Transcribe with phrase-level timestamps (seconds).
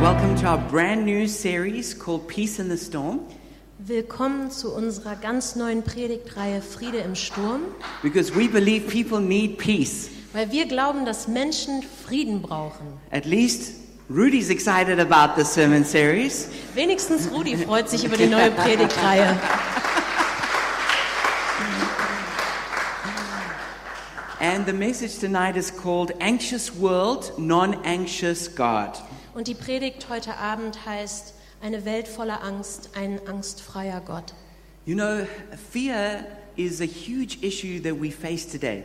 [0.00, 3.20] Welcome to our brand new series called Peace in the Storm
[3.78, 7.60] Willkommen zu unserer ganz neuen Predigtreihe Friede im Sturm,
[8.02, 10.08] because we believe people need peace.
[10.32, 12.98] weil wir glauben, dass Menschen Frieden brauchen.
[13.10, 13.74] At least
[14.08, 16.48] Rudy's excited about this sermon series.
[16.74, 19.36] Wenigstens Rudi freut sich über die neue Predigtreihe.
[24.40, 28.92] And the message tonight is called Anxious World, Non Anxious God.
[29.32, 34.34] Und die Predigt heute Abend heißt Eine Welt voller Angst, ein angstfreier Gott.
[34.86, 35.26] You know,
[35.70, 36.24] fear
[36.56, 38.82] is a huge issue that we face today.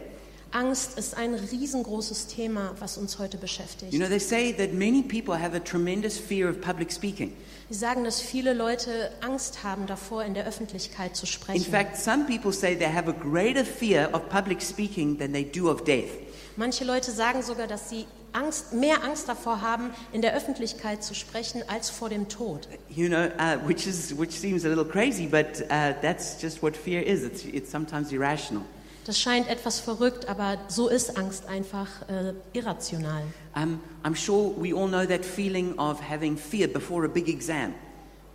[0.51, 3.91] Angst ist ein riesengroßes Thema, was uns heute beschäftigt.
[3.91, 7.33] You know, they say that many people have a tremendous fear of public speaking.
[7.69, 11.71] Sie sagen, dass viele Leute Angst haben davor, in der Öffentlichkeit zu In sprechen.
[11.71, 15.69] fact, some people say they have a greater fear of public speaking than they do
[15.69, 16.11] of death.
[16.55, 18.05] Manche Leute sagen sogar, dass sie
[18.35, 22.67] Angst, mehr Angst davor haben, in der Öffentlichkeit zu sprechen, als vor dem Tod.
[22.89, 26.75] You know, uh, which is which seems a little crazy, but uh, that's just what
[26.75, 27.23] fear is.
[27.23, 28.63] It's it's sometimes irrational.
[29.05, 33.21] Das scheint etwas verrückt, aber so ist Angst einfach äh, irrational.
[33.55, 37.75] Um, I'm sure we all know that feeling of having fear before a big exam.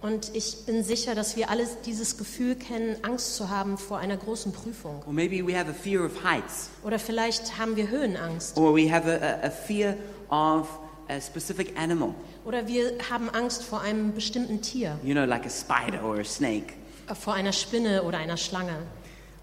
[0.03, 4.17] Und ich bin sicher, dass wir alle dieses Gefühl kennen, Angst zu haben vor einer
[4.17, 5.03] großen Prüfung.
[5.07, 8.57] Or maybe we have a fear of heights, Oder vielleicht haben wir Höhenangst.
[8.57, 9.97] or we have a, a, fear
[10.31, 10.67] of
[11.09, 12.15] a specific animal.
[12.47, 16.25] Oder wir haben Angst vor einem bestimmten Tier, You know, like a spider or a
[16.25, 16.73] snake.
[17.09, 18.77] äh, vor einer Spinne oder einer Schlange.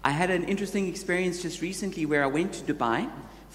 [0.04, 3.04] I had an interesting experience just recently where I went to Dubai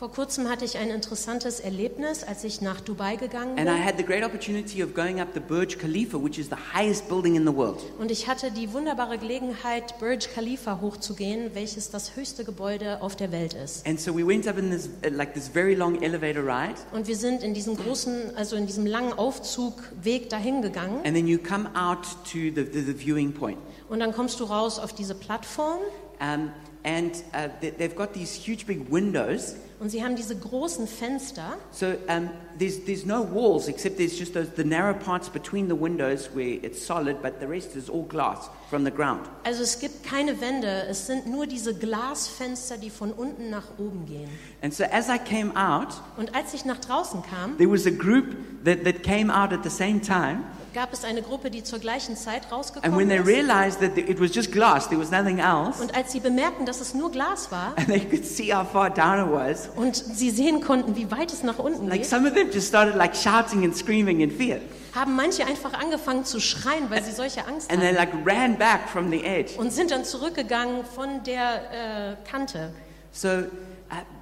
[0.04, 3.86] Vor kurzem hatte ich ein interessantes Erlebnis, als ich nach Dubai gegangen and I bin.
[3.86, 7.38] had the great opportunity of going up the Burj Khalifa, which is the highest building
[7.38, 7.80] in the world.
[8.00, 13.32] Und ich hatte die wunderbare Gelegenheit, Burj Khalifa hochzugehen, welches das höchste Gebäude auf der
[13.32, 13.88] Welt ist.
[13.88, 17.08] And so we went up in this uh, like this very long elevator ride, Und
[17.08, 20.98] wir sind in diesem großen, also in diesem langen Aufzugweg dahin gegangen.
[21.06, 23.58] and then you come out to the, the, the viewing point.
[23.88, 25.80] Und dann kommst du raus auf diese Plattform
[26.20, 26.52] Um,
[26.84, 29.56] and uh, they, they've got these huge big windows.
[29.80, 31.58] und sie haben diese großen Fenster.
[31.72, 35.76] So um, there's, there's no walls except there's just those, the narrow parts between the
[35.76, 39.28] windows where it's solid, but the rest is all glass from the ground.
[39.44, 44.06] Also es gibt keine Wände, es sind nur diese Glasfenster, die von unten nach oben
[44.06, 44.30] gehen.
[44.62, 47.92] And so as I came out, Und als ich nach draußen kam, there was a
[47.92, 50.44] group that, that came out at the same time.
[50.74, 53.28] Gab es eine Gruppe, die zur gleichen Zeit And rausgekommen when they ist.
[53.28, 56.82] realized that it was just glass, there was nothing else, Und als sie bemerkten, dass
[56.82, 60.32] es nur Glas war and they could see how far down it was, und sie
[60.32, 63.16] sehen konnten, wie weit es nach unten like geht, some of them just started like
[63.16, 64.60] shouting and screaming in fear.
[64.96, 68.16] haben manche einfach angefangen zu schreien, weil sie solche Angst And they hatten.
[68.16, 69.54] like ran back from the edge.
[69.58, 72.72] Und sind dann zurückgegangen von der äh, Kante.
[73.12, 73.42] So uh,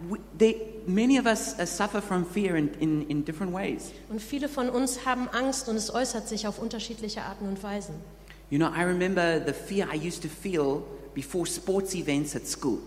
[0.09, 3.91] we, they, many of us uh, suffer from fear in, in, in different ways.
[4.09, 7.95] Und viele von uns haben Angst und es äußert sich auf unterschiedliche Arten und Weisen.
[8.49, 10.83] You know, I remember the fear I used to feel
[11.13, 12.79] before sports events at school.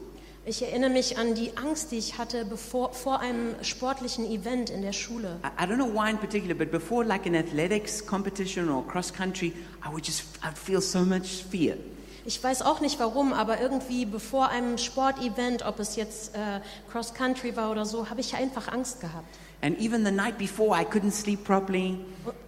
[0.46, 4.82] Ich erinnere mich an die Angst, die ich hatte bevor, vor einem sportlichen Event in
[4.82, 5.40] der Schule.
[5.42, 9.10] I, I don't know why in particular, but before like an athletics competition or cross
[9.10, 11.78] country, I would just I'd feel so much fear.
[12.26, 17.12] Ich weiß auch nicht warum, aber irgendwie bevor einem Sportevent, ob es jetzt äh, Cross
[17.14, 19.26] Country war oder so, habe ich einfach Angst gehabt.
[19.62, 21.98] And even the night before, I couldn't sleep properly.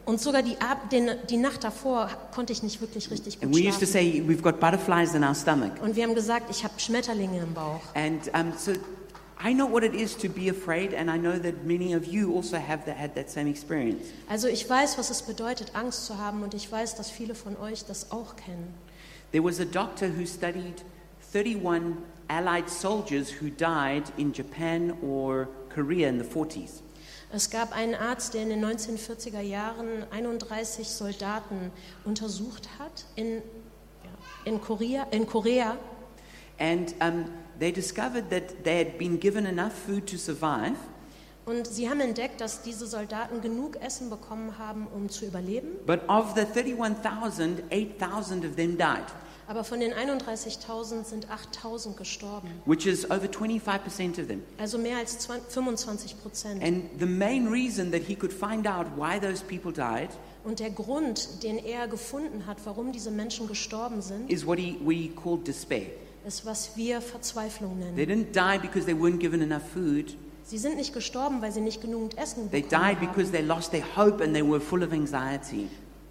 [0.04, 3.60] Und sogar die, Ab den, die Nacht davor konnte ich nicht wirklich richtig And gut
[3.62, 4.12] we used to schlafen.
[4.12, 5.72] say we've got butterflies in our stomach.
[5.82, 7.81] Und wir haben gesagt, ich habe Schmetterlinge im Bauch.
[7.94, 8.72] And um, so
[9.43, 12.34] I know what it is to be afraid, and I know that many of you
[12.34, 14.06] also have that, had that same experience.
[14.28, 17.56] Also ich weiß, was es bedeutet, Angst zu haben und ich weiß, dass viele von
[17.58, 18.72] euch das auch kennen.
[19.36, 20.80] There was a doctor who studied
[21.20, 26.80] 31 Allied soldiers who died in Japan or Korea in the 40s.
[27.30, 31.70] Es gab einen Arzt, der in den 1940er Jahren 31 Soldaten
[32.06, 33.42] untersucht hat in,
[34.46, 35.76] in, Korea, in Korea.
[36.58, 37.26] And um,
[37.58, 40.78] they discovered that they had been given enough food to survive,
[41.46, 45.76] Und sie haben entdeckt, dass diese Soldaten genug Essen bekommen haben, um zu überleben.
[45.87, 49.05] but of the 31,000, 8,000 of them died,
[49.48, 52.48] Aber von den 31.000 sind 8.000 gestorben.
[52.64, 54.43] which is over 25% of them.
[54.58, 56.62] Also mehr als 20 25 Prozent.
[56.62, 60.10] And the main reason that he could find out why those people died
[60.44, 64.76] Und der Grund, den er gefunden hat, warum diese Menschen gestorben sind, is what he,
[64.82, 65.87] what he called despair.
[66.26, 68.26] ist, was wir Verzweiflung They nennen.
[68.26, 70.16] didn't die because they weren't given enough food.
[70.44, 73.32] Sie sind nicht gestorben, weil sie nicht genügend Essen They died because haben.
[73.32, 75.69] they lost their hope and they were full of anxiety.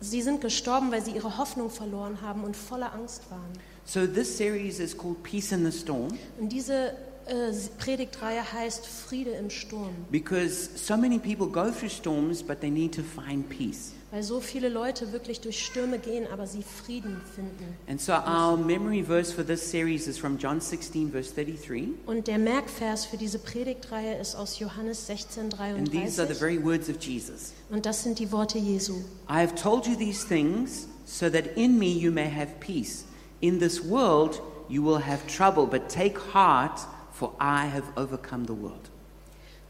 [0.09, 3.51] Sie sind gestorben, weil sie ihre Hoffnung verloren haben und voller Angst waren.
[3.85, 6.09] So this series is called Peace in the Storm.
[6.39, 6.93] Und diese
[7.25, 12.69] äh, Predigtreihe heißt Friede im Sturm, because so many people go through storms, but they
[12.69, 13.93] need to find peace.
[14.15, 17.75] Weil so viele Leute wirklich durch Stürme gehen, aber sie Frieden finden.
[17.89, 21.89] And so our memory verse for this series is from John 16, verse 33.
[22.06, 26.63] Und der Merkvers für diese Predigtreihe ist aus Johannes And these are the 16:33 very
[26.63, 27.51] words of Jesus.
[27.69, 28.94] und das sind die Worte Jesu.
[29.29, 33.03] I have told you these things so that in me you may have peace.
[33.41, 36.79] In this world you will have trouble, but take heart,
[37.12, 38.89] for I have overcome the world.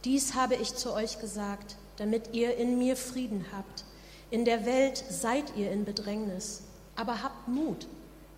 [0.04, 3.86] Dies habe ich zu euch gesagt, damit ihr in mir Frieden habt.
[4.36, 6.64] In der Welt seid ihr in Bedrängnis,
[6.98, 7.88] aber habt Mut.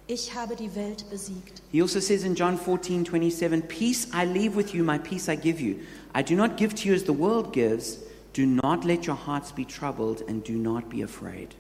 [0.06, 1.64] Ich habe die Welt besiegt.
[1.72, 5.36] He also says in John 14, 27, Peace I leave with you, my peace I
[5.36, 5.78] give you.
[6.14, 7.98] I do not give to you as the world gives.
[8.34, 11.56] Do not let your hearts be troubled and do not be afraid.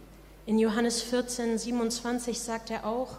[0.45, 3.17] In Johannes 14, 27 sagt er auch,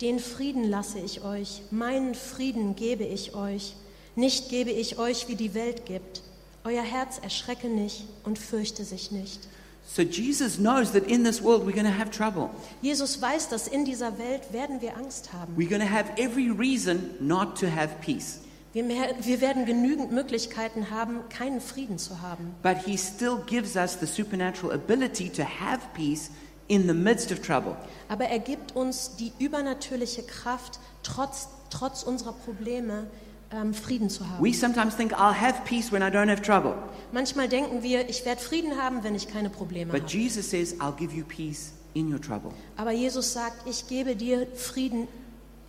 [0.00, 3.76] den Frieden lasse ich euch, meinen Frieden gebe ich euch,
[4.16, 6.22] nicht gebe ich euch, wie die Welt gibt.
[6.64, 9.46] Euer Herz erschrecke nicht und fürchte sich nicht.
[9.86, 12.50] So Jesus knows that in this world we're going to have trouble.
[12.82, 15.54] Jesus weiß, dass in dieser Welt werden wir Angst haben.
[15.56, 18.40] We're going to have every reason not to have peace.
[18.72, 22.56] Wir, mehr, wir werden genügend Möglichkeiten haben, keinen Frieden zu haben.
[22.62, 26.30] But he still gives us the supernatural ability to have peace
[26.66, 27.76] in the midst of trouble.
[28.08, 33.06] Aber er gibt uns die übernatürliche Kraft, trotz, trotz unserer Probleme
[33.52, 34.44] ähm, Frieden zu haben.
[34.44, 36.74] We sometimes think I'll have peace when I don't have trouble.
[37.12, 40.12] Manchmal denken wir, ich werde Frieden haben, wenn ich keine Probleme But habe.
[40.12, 42.50] Jesus says, I'll give you peace in your trouble.
[42.76, 45.06] Aber Jesus sagt, ich gebe dir Frieden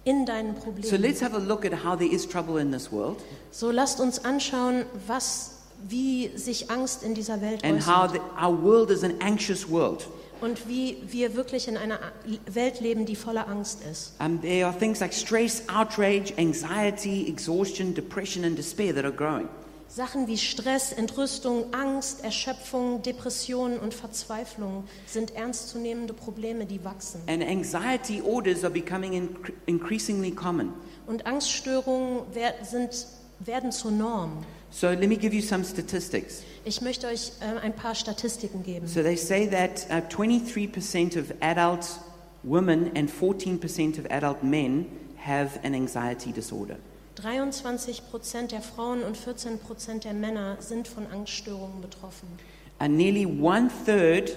[0.04, 1.02] in deinen So Problemen.
[1.02, 3.18] let's have a look at how there is trouble in this world
[3.52, 5.52] So lasst uns anschauen, was,
[5.88, 9.70] wie sich Angst in dieser Welt and how äußert the, our world is an anxious
[9.70, 10.08] world.
[10.42, 12.00] Und wie wir wirklich in einer
[12.48, 14.14] Welt leben, die voller Angst ist.
[14.20, 19.48] Um, there are things like stress, outrage, anxiety, exhaustion, depression, and despair that are growing.
[19.88, 27.22] Sachen wie Stress, Entrüstung, Angst, Erschöpfung, Depression und Verzweiflung sind ernstzunehmende Probleme, die wachsen.
[27.28, 30.74] And anxiety orders are becoming incre- increasingly common.
[31.08, 33.08] Und Angststörungen wer- sind,
[33.40, 34.44] werden zur Norm.
[34.76, 36.44] So let me give you some statistics.
[36.66, 38.88] Ich möchte euch äh, ein paar Statistiken geben.
[38.88, 41.88] So they say that uh, 23% of adult
[42.44, 44.86] women and 14% of adult men
[45.16, 46.76] have an anxiety disorder.
[47.16, 52.28] 23 Prozent der Frauen und 14 Prozent der Männer sind von Angststörungen betroffen.
[52.80, 54.36] And nearly one third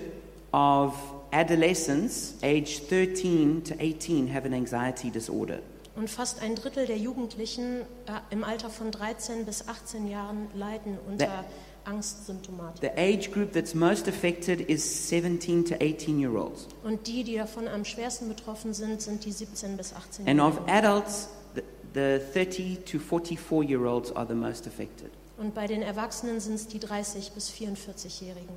[0.52, 0.94] of
[1.32, 5.58] adolescents aged 13 to 18 have an anxiety disorder.
[5.99, 10.97] Und fast ein Drittel der Jugendlichen äh, im Alter von 13 bis 18 Jahren leiden
[11.09, 11.45] unter
[11.85, 12.81] Angstsymptomatik.
[12.83, 16.69] The age group that's most affected is 17 to 18 year olds.
[16.85, 20.61] Und die, die davon am schwersten betroffen sind, sind die 17 bis 18 And of
[20.69, 21.62] adults, the,
[21.95, 25.11] the 30 to 44 year olds are the most affected.
[25.37, 28.55] Und bei den Erwachsenen sind es die 30 bis 44-Jährigen.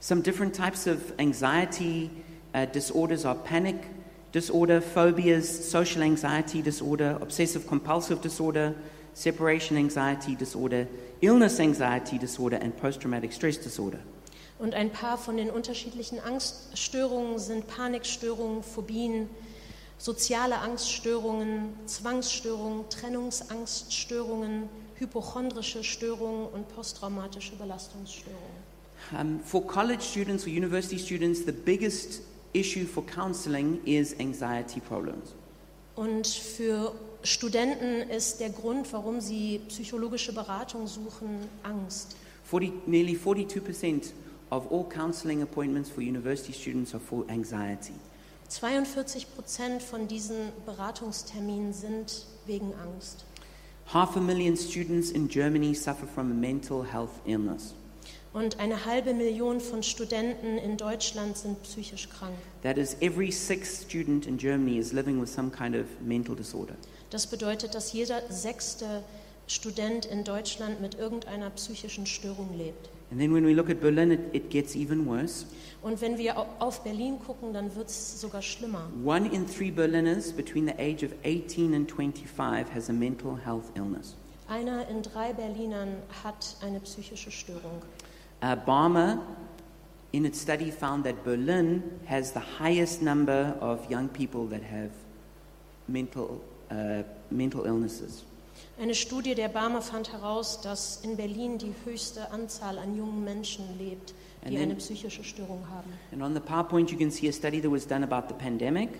[0.00, 2.10] Some different types of anxiety
[2.54, 3.76] uh, disorders are panic
[4.34, 8.74] disorder, phobias, social anxiety disorder, obsessive compulsive disorder,
[9.14, 10.88] separation anxiety disorder,
[11.20, 13.98] illness anxiety disorder, and post traumatic stress disorder.
[14.58, 19.28] Und ein paar von den unterschiedlichen Angststörungen sind Panikstörungen, Phobien,
[19.98, 28.64] soziale Angststörungen, Zwangsstörungen, Trennungsangststörungen, hypochondrische Störungen und posttraumatische Belastungsstörungen.
[29.12, 32.22] Um, for college students or university students, the biggest
[32.54, 35.34] issue for counseling is anxiety problems.
[35.96, 36.92] Und für
[37.22, 42.16] Studenten ist der Grund, warum sie psychologische Beratung suchen, Angst.
[42.44, 44.12] 40, nearly 42%
[44.50, 47.94] of all counseling appointments for university students are for anxiety.
[48.48, 53.24] 42 Prozent von diesen Beratungsterminen sind wegen Angst.
[53.92, 57.74] Half a million students in Germany suffer from a mental health illness.
[58.34, 62.34] Und eine halbe Million von Studenten in Deutschland sind psychisch krank.
[62.64, 66.74] That is, every sixth student in Germany is living with some kind of mental disorder.
[67.10, 69.04] Das bedeutet, dass jeder sechste
[69.46, 72.88] Student in Deutschland mit irgendeiner psychischen Störung lebt.
[73.12, 75.46] And then when we look at Berlin, it, it gets even worse.
[75.82, 78.88] Und wenn wir au- auf Berlin gucken, dann wird es sogar schlimmer.
[79.04, 83.70] One in three Berliners between the age of 18 and 25 has a mental health
[83.76, 84.16] illness.
[84.48, 87.82] Einer in drei Berlinern hat eine psychische Störung.
[88.44, 89.22] Uh, Barmer,
[90.12, 94.90] in its study, found that Berlin has the highest number of young people that have
[95.88, 98.24] mental, uh, mental illnesses.
[98.78, 103.64] Eine Studie der Barmer fand heraus, dass in Berlin die höchste Anzahl an jungen Menschen
[103.78, 105.90] lebt, die And then- eine psychische Störung haben.
[106.12, 108.90] And on the PowerPoint, you can see a study that was done about the pandemic.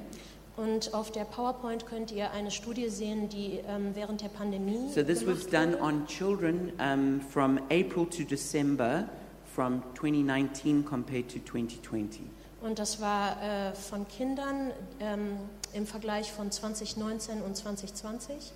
[0.57, 5.03] Und auf der PowerPoint könnt ihr eine Studie sehen, die ähm, während der Pandemie So
[5.03, 9.07] this was done on children um, from April to December
[9.55, 12.23] from 2019 compared to 2020.
[12.61, 15.37] Und das war äh, von Kindern ähm,
[15.75, 18.53] im Vergleich von 2019 und 2020.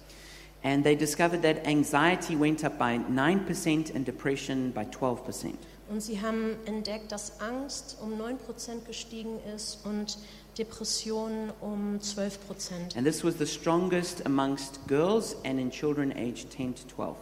[0.64, 5.54] And they discovered that anxiety went up by 9% and depression by 12%.
[5.90, 10.18] Und sie haben entdeckt, dass Angst um 9% gestiegen ist und
[10.58, 12.96] Depressionen um 12%.
[12.96, 17.16] And this was the strongest amongst girls and in children aged 10 to 12.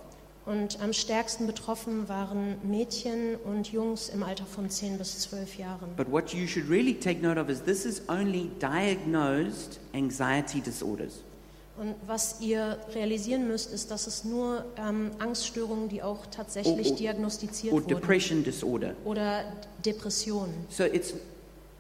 [0.47, 5.89] Und am stärksten betroffen waren Mädchen und Jungs im Alter von 10 bis 12 Jahren.
[5.97, 11.23] But what you should really take note of is this is only diagnosed anxiety disorders.
[11.79, 16.93] Und was ihr realisieren müsst, ist, dass es nur ähm, Angststörungen, die auch tatsächlich Oh,
[16.93, 16.97] oh.
[16.97, 18.95] diagnostiziert or wurden, depression disorder.
[19.05, 19.45] oder
[19.85, 20.55] Depressionen.
[20.71, 21.13] So it's,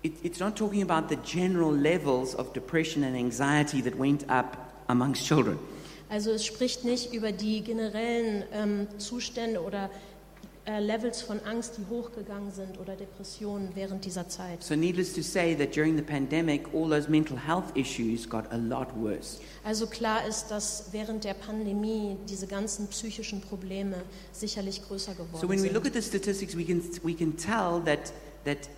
[0.03, 4.59] it, it's not talking about the general levels of depression and anxiety that went up
[4.89, 5.57] amongst children.
[6.09, 9.91] Also es spricht nicht über die generellen ähm, Zustände oder
[10.65, 14.63] äh, Levels von Angst, die hochgegangen sind oder Depressionen während dieser Zeit.
[14.63, 18.57] So, needless to say, that during the pandemic, all those mental health issues got a
[18.57, 19.39] lot worse.
[19.65, 23.97] Also klar ist, dass während der Pandemie diese ganzen psychischen Probleme
[24.33, 25.75] sicherlich größer geworden So, when we sind.
[25.75, 28.13] look at the statistics, we can, we can tell that,
[28.45, 28.69] that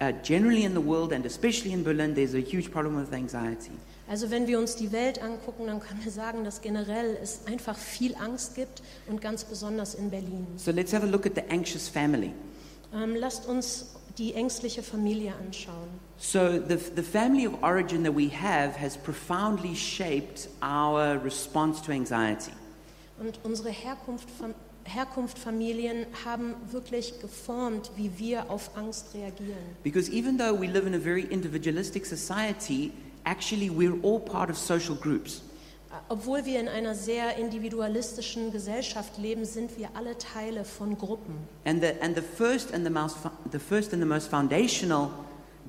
[0.00, 3.72] uh, generally in the world, and especially in Berlin, there's a huge problem with anxiety.
[4.10, 7.78] Also wenn wir uns die Welt angucken, dann können wir sagen, dass generell es einfach
[7.78, 10.48] viel Angst gibt und ganz besonders in Berlin.
[10.56, 12.32] So, let's have a look at the anxious family.
[12.92, 15.88] Ähm, lasst uns die ängstliche Familie anschauen.
[16.18, 21.92] So, the, the family of origin that we have has profoundly shaped our response to
[21.92, 22.50] anxiety.
[23.20, 29.54] Und unsere Herkunft, Fam- Herkunftfamilien haben wirklich geformt, wie wir auf Angst reagieren.
[29.84, 32.90] Because even though we live in a very individualistic society,
[33.24, 35.42] actually we're all part of social groups.
[36.08, 41.34] Obwohl wir in einer sehr individualistischen Gesellschaft leben, sind wir alle Teile von Gruppen.
[41.64, 43.16] And the, and the, first and the, most,
[43.50, 45.10] the first and the most foundational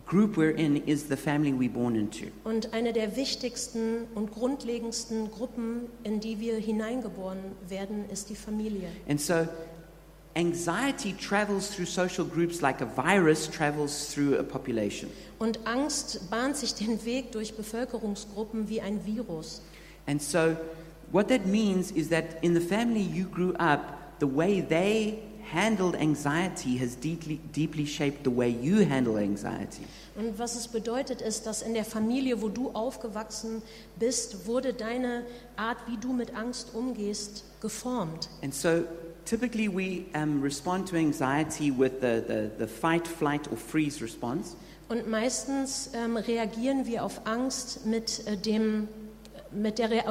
[0.06, 2.28] group we're in is the family we're born into.
[2.44, 8.90] Und eine der wichtigsten und grundlegendsten Gruppen, in die wir hineingeboren werden, ist die Familie.
[9.08, 9.48] And so
[10.36, 15.10] anxiety travels through social groups like a virus travels through a population.
[15.40, 19.62] Und Angst bahnt sich den Weg durch Bevölkerungsgruppen wie ein Virus.
[20.08, 20.56] And so
[21.12, 25.20] what that means is that in the family you grew up, the way they
[25.52, 29.86] handled anxiety has deeply, deeply shaped the way you handle anxiety.
[30.16, 33.62] Und was es bedeutet, ist, dass in der Familie, wo du aufgewachsen
[33.98, 35.24] bist, wurde deine
[35.56, 38.30] Art, wie du mit Angst umgehst, geformt.
[38.42, 38.84] And so
[39.26, 44.56] typically we um, respond to anxiety with the, the, the fight, flight, or freeze response.
[44.90, 48.90] Und meistens ähm, reagieren wir auf Angst mit äh, dem,
[49.52, 50.04] mit der Rea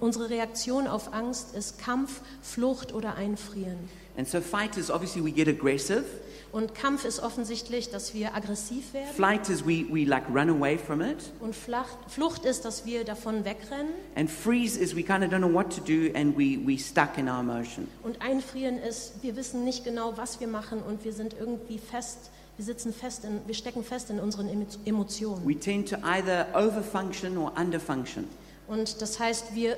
[0.00, 3.88] unsere Reaktion auf Angst ist Kampf, Flucht oder Einfrieren.
[4.18, 6.04] And so fight is obviously we get aggressive.
[6.52, 9.08] Und Kampf ist offensichtlich, dass wir aggressiv werden.
[9.14, 11.18] Flight is we, we like run away from it.
[11.40, 13.92] Und Flacht, Flucht ist, dass wir davon wegrennen.
[14.16, 17.16] And freeze is we kind of don't know what to do and we, we stuck
[17.18, 17.86] in our emotion.
[18.02, 22.30] Und Einfrieren ist, wir wissen nicht genau, was wir machen und wir sind irgendwie fest,
[22.56, 25.46] wir sitzen fest, in, wir stecken fest in unseren Emo- Emotionen.
[25.46, 28.24] We tend to either overfunction or underfunction.
[28.66, 29.76] Und das heißt, wir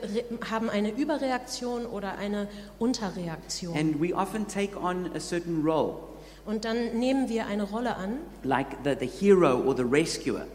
[0.51, 2.49] haben eine Überreaktion oder eine
[2.79, 3.77] Unterreaktion.
[3.77, 5.95] And we often take on a certain role,
[6.45, 10.47] Und dann nehmen wir eine Rolle an, like the, the hero or the rescuer,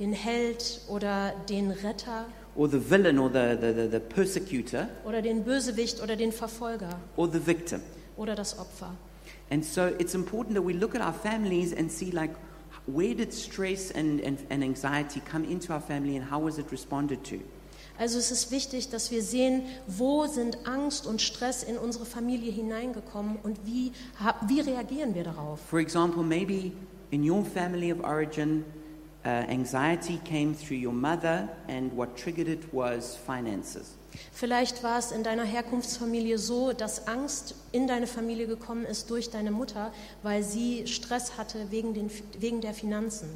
[0.00, 2.26] den Held oder den Retter
[2.56, 6.98] or the villain or the, the, the, the persecutor, oder den Bösewicht oder den Verfolger
[7.16, 7.80] or the victim.
[8.16, 8.96] oder das Opfer.
[9.50, 12.30] And so it's important that we look at our families and see, like,
[12.86, 16.66] where did stress and, and, and anxiety come into our family and how was it
[16.72, 17.40] responded to?
[17.98, 22.52] Also es ist wichtig, dass wir sehen, wo sind Angst und Stress in unsere Familie
[22.52, 23.92] hineingekommen und wie,
[24.46, 25.60] wie reagieren wir darauf.
[25.60, 26.72] For example, maybe
[27.10, 28.64] in your family of origin,
[29.24, 33.96] uh, anxiety came through your mother, and what triggered it was finances.
[34.32, 39.30] Vielleicht war es in deiner Herkunftsfamilie so, dass Angst in deine Familie gekommen ist durch
[39.30, 43.28] deine Mutter, weil sie Stress hatte wegen, den, wegen der Finanzen.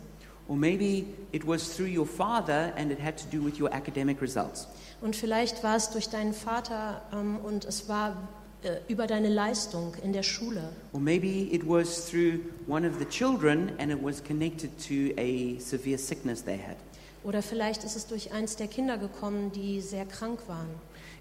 [0.51, 4.21] Or maybe it was through your father, and it had to do with your academic
[4.21, 4.67] results.
[5.01, 8.29] Und vielleicht war es durch deinen Vater ähm, und es war
[8.65, 10.73] äh, über deine Leistung in der Schule.
[10.93, 15.61] Or maybe it was through one of the children, and it was connected to a
[15.61, 16.77] severe sickness they had.
[17.23, 20.67] Oder vielleicht ist es durch eins der Kinder gekommen, die sehr krank waren.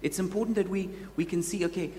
[0.02, 1.92] It's important that we, we can see okay,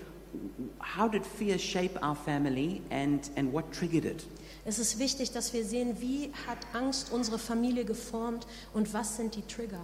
[0.80, 4.24] how did fear shape our family and, and what triggered it?
[4.64, 9.34] Es ist wichtig, dass wir sehen, wie hat Angst unsere Familie geformt und was sind
[9.34, 9.80] die Trigger.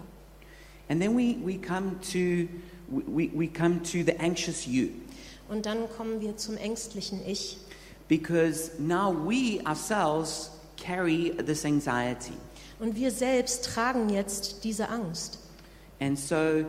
[0.88, 2.48] And then we, we, come to,
[2.88, 4.90] we, we come to the anxious you.
[5.48, 7.58] Und dann kommen wir zum ängstlichen Ich,
[8.08, 12.32] Because now we ourselves carry this anxiety.
[12.80, 15.38] Und wir selbst tragen jetzt diese Angst.
[16.00, 16.64] And so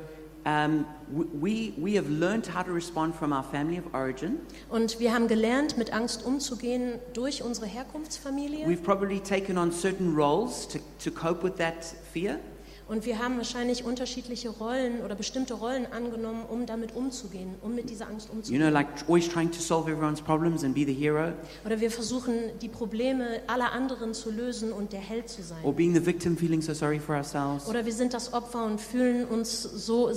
[0.46, 4.40] um, we, we have learned how to respond from our family of origin.
[4.70, 8.66] Und wir haben gelernt, mit Angst umzugehen durch unsere Herkunftsfamilie.
[8.66, 12.40] We've probably taken on certain roles to, to cope with that fear.
[12.90, 17.88] Und wir haben wahrscheinlich unterschiedliche Rollen oder bestimmte Rollen angenommen, um damit umzugehen, um mit
[17.92, 18.62] dieser Angst You umzugehen.
[18.64, 21.32] know, like always trying to solve everyone's problems and be the hero,
[21.64, 25.60] Oder wir versuchen, die Probleme aller anderen zu lösen und der Held zu sein.
[25.64, 27.68] or being the victim, feeling so sorry for ourselves.
[27.68, 30.10] Oder wir sind das Opfer und fühlen uns so,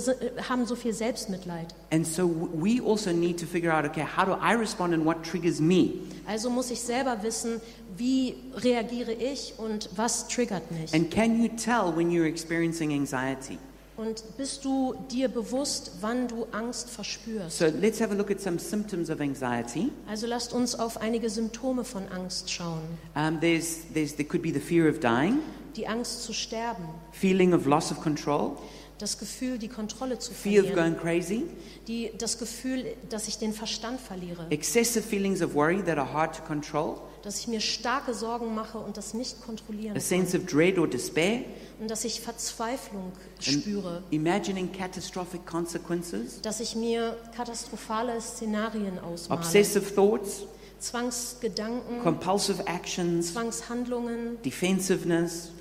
[0.49, 1.75] haben so viel Selbstmitleid.
[1.91, 5.21] And so we also need to figure out okay, how do I respond and what
[5.21, 5.91] triggers me?
[6.25, 7.61] Also muss ich selber wissen,
[7.97, 10.91] wie reagiere ich und was triggert mich.
[10.95, 13.57] And can you tell when you're experiencing anxiety?
[13.95, 17.59] Und bist du dir bewusst, wann du Angst verspürst?
[17.59, 19.91] So let's have a look at some symptoms of anxiety.
[20.09, 22.81] Also lasst uns auf einige Symptome von Angst schauen.
[23.15, 25.39] Um, there's, there's, there could be the fear of dying,
[25.77, 28.57] Die Angst zu sterben, feeling of loss of control,
[28.97, 31.43] das Gefühl, die Kontrolle zu fear of verlieren, going crazy,
[31.87, 36.35] die, das Gefühl, dass ich den Verstand verliere, excessive feelings of worry that are hard
[36.35, 40.01] to control, dass ich mir starke Sorgen mache und das nicht kontrollieren a kann.
[40.01, 41.41] sense of dread or despair,
[41.79, 49.93] und dass ich Verzweiflung spüre, imagining catastrophic consequences, dass ich mir katastrophale Szenarien ausmale, obsessive
[49.95, 50.43] thoughts,
[50.79, 55.51] Zwangsgedanken, compulsive actions, Zwangshandlungen, defensiveness,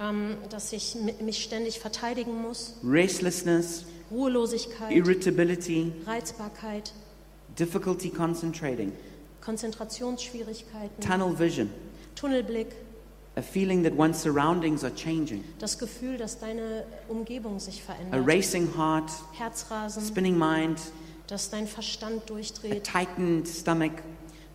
[0.00, 6.92] ähm, dass ich mi- mich ständig verteidigen muss, restlessness, Ruhelosigkeit, irritability, Reizbarkeit,
[7.58, 8.92] difficulty concentrating,
[9.42, 11.70] Konzentrationsschwierigkeiten, tunnel vision,
[12.16, 12.68] Tunnelblick,
[13.36, 18.26] a feeling that one's surroundings are changing, das Gefühl, dass deine Umgebung sich a verändert,
[18.26, 20.80] racing heart, Herzrasen, spinning mind,
[21.26, 23.92] dass dein Verstand a durchdreht, tightened stomach,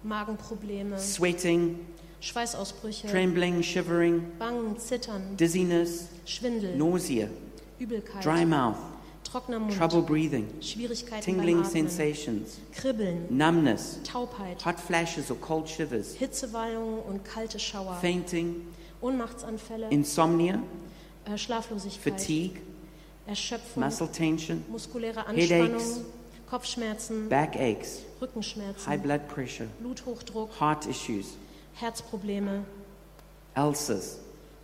[0.04, 1.80] Magenprobleme, sweating,
[2.26, 7.28] Schweißausbrüche, trembling, shivering, Bangen, Zittern, dizziness, Schwindel, nausea,
[7.78, 8.78] Übelkeit, dry mouth,
[9.24, 15.38] trockener Mund, trouble breathing, Schwierigkeiten tingling beim Atmen, sensations, Kribbeln, numbness, Taubheit, hot flashes or
[15.40, 18.56] cold shivers, Hitzewallungen und kalte Schauer, fainting,
[19.02, 20.64] Ohnmachtsanfälle, insomnia,
[21.26, 22.60] äh, Schlaflosigkeit, fatigue,
[23.28, 25.52] Erschöpfung, muscle tension, muskuläre Headaches.
[25.52, 26.06] Anspannung,
[26.50, 31.38] Kopfschmerzen, backaches, high Rückenschmerzen, blood pressure, Bluthochdruck, heart issues,
[31.76, 32.66] Herzprobleme,
[33.56, 34.18] ulcers,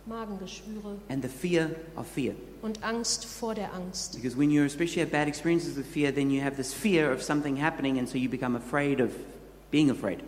[0.06, 2.34] Magengeschwüre and the fear of fear.
[2.62, 4.14] und Angst vor der Angst.
[4.14, 7.22] Because when you especially have bad experiences with fear, then you have this fear of
[7.22, 9.10] something happening, and so you become afraid of
[9.70, 10.18] being afraid.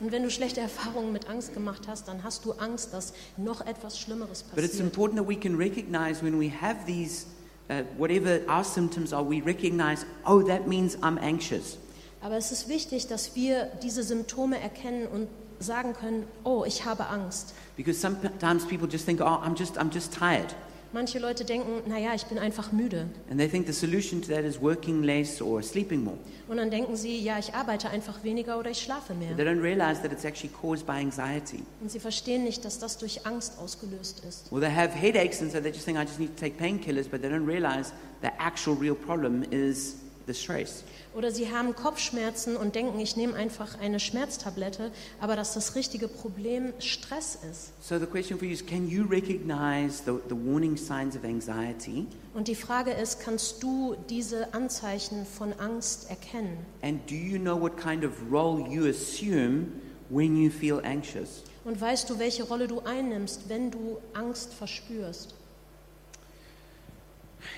[0.00, 3.64] Und wenn du schlechte Erfahrungen mit Angst gemacht hast, dann hast du Angst, dass noch
[3.64, 4.86] etwas Schlimmeres But it's passiert.
[4.86, 7.26] important that we can recognize when we have these,
[7.70, 11.78] uh, whatever our symptoms are, we recognize, oh, that means I'm anxious.
[12.20, 15.28] Aber es ist wichtig, dass wir diese Symptome erkennen und
[15.64, 17.54] sagen können, oh, ich habe Angst.
[17.76, 20.54] Because sometimes people just think, oh, I'm just, I'm just tired.
[20.92, 23.08] Manche Leute denken, naja, ich bin einfach müde.
[23.28, 26.18] And they think the solution to that is working less or sleeping more.
[26.46, 29.34] Und dann denken sie, ja, ich arbeite einfach weniger oder ich schlafe mehr.
[29.34, 31.64] they don't realize that it's actually caused by anxiety.
[31.80, 34.52] Und sie verstehen nicht, dass das durch Angst ausgelöst ist.
[34.52, 37.08] Or they have headaches, and so they just think, I just need to take painkillers,
[37.08, 39.96] but they don't realize the actual real problem is
[40.26, 40.84] the stress.
[41.14, 46.08] Oder sie haben Kopfschmerzen und denken, ich nehme einfach eine Schmerztablette, aber dass das richtige
[46.08, 47.72] Problem Stress ist.
[47.80, 52.06] So the question for you is can you recognize the, the warning signs of anxiety?
[52.34, 56.58] Und die Frage ist, kannst du diese Anzeichen von Angst erkennen?
[56.82, 59.68] And do you know what kind of role you assume
[60.10, 61.44] when you feel anxious?
[61.64, 65.34] Und weißt du, welche Rolle du einnimmst, wenn du Angst verspürst?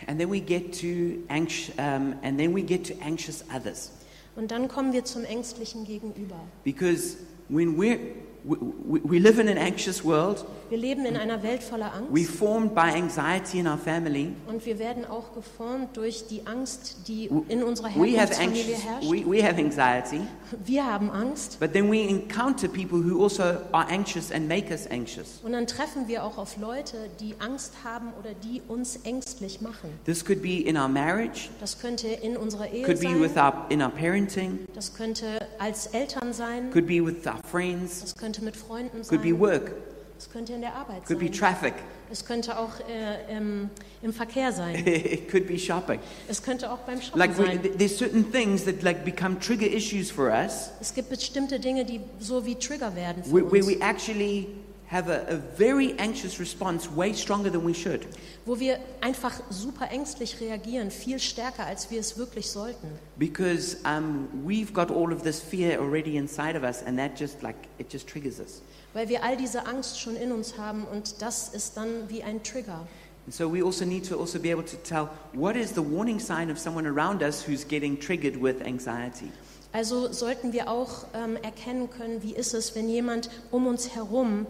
[0.06, 3.90] And then we get to anx- um, and then we get to anxious others.
[4.36, 6.36] Und dann kommen wir zum ängstlichen Gegenüber.
[6.64, 7.16] Because
[7.48, 7.98] when we're,
[8.46, 12.32] we, we, we live in an anxious world, Wir leben in einer Welt voller Angst.
[12.36, 14.32] Formed by anxiety in our family.
[14.48, 19.10] und wir werden auch geformt durch die Angst, die in unserer We have, Herkunftsfamilie herrscht.
[19.10, 20.20] we, we have anxiety,
[20.64, 21.58] Wir haben Angst.
[21.60, 25.40] But then we encounter people who also are anxious and make us anxious.
[25.44, 29.90] und dann treffen wir auch auf Leute, die Angst haben oder die uns ängstlich machen.
[30.04, 33.52] This could be in our marriage, Das könnte in unserer Ehe could be with sein,
[33.52, 35.26] our, in our parenting, das könnte
[35.58, 39.40] als Eltern sein, could be with our friends, das könnte mit Freunden could be sein,
[39.40, 39.72] work.
[40.18, 41.32] Es könnte in der Arbeit Could be sein.
[41.34, 41.74] traffic.
[42.10, 43.68] Es könnte auch äh, im,
[44.00, 44.74] im Verkehr sein.
[44.86, 45.98] it could be shopping.
[46.28, 47.62] Es könnte auch beim Shoppen Like we, sein.
[47.62, 51.84] th- there's certain things that like become trigger issues for us Es gibt bestimmte Dinge,
[51.84, 54.46] die so wie Trigger werden für where uns, we actually
[54.90, 58.06] have a, a very anxious response way stronger than we should.
[58.46, 62.88] wo wir einfach super ängstlich reagieren, viel stärker, als wir es wirklich sollten.
[63.16, 67.42] Because um, we've got all of this fear already inside of us, and that just
[67.42, 68.62] like it just triggers us.
[68.94, 72.42] Weil wir all diese Angst schon in uns haben und das ist dann wie ein
[72.42, 72.86] Trigger.
[73.26, 76.20] And so we also need to also be able to tell what is the warning
[76.20, 79.32] sign of someone around us who's getting triggered with anxiety.
[79.72, 84.46] Also sollten wir auch ähm, erkennen können, wie ist es, wenn jemand um uns herum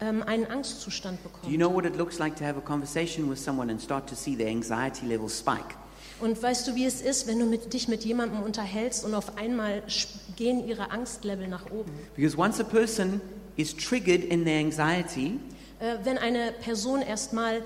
[0.00, 1.52] ähm, einen Angstzustand Do bekommt.
[1.52, 4.14] you know what it looks like to have a conversation with someone and start to
[4.14, 5.76] see their anxiety level spike?
[6.20, 9.38] Und weißt du, wie es ist, wenn du mit, dich mit jemandem unterhältst und auf
[9.38, 9.82] einmal
[10.36, 11.90] gehen ihre Angstlevel nach oben?
[12.14, 13.20] Because once a person
[13.56, 15.38] is triggered in their anxiety,
[15.80, 17.62] Äh, wenn eine Person erstmal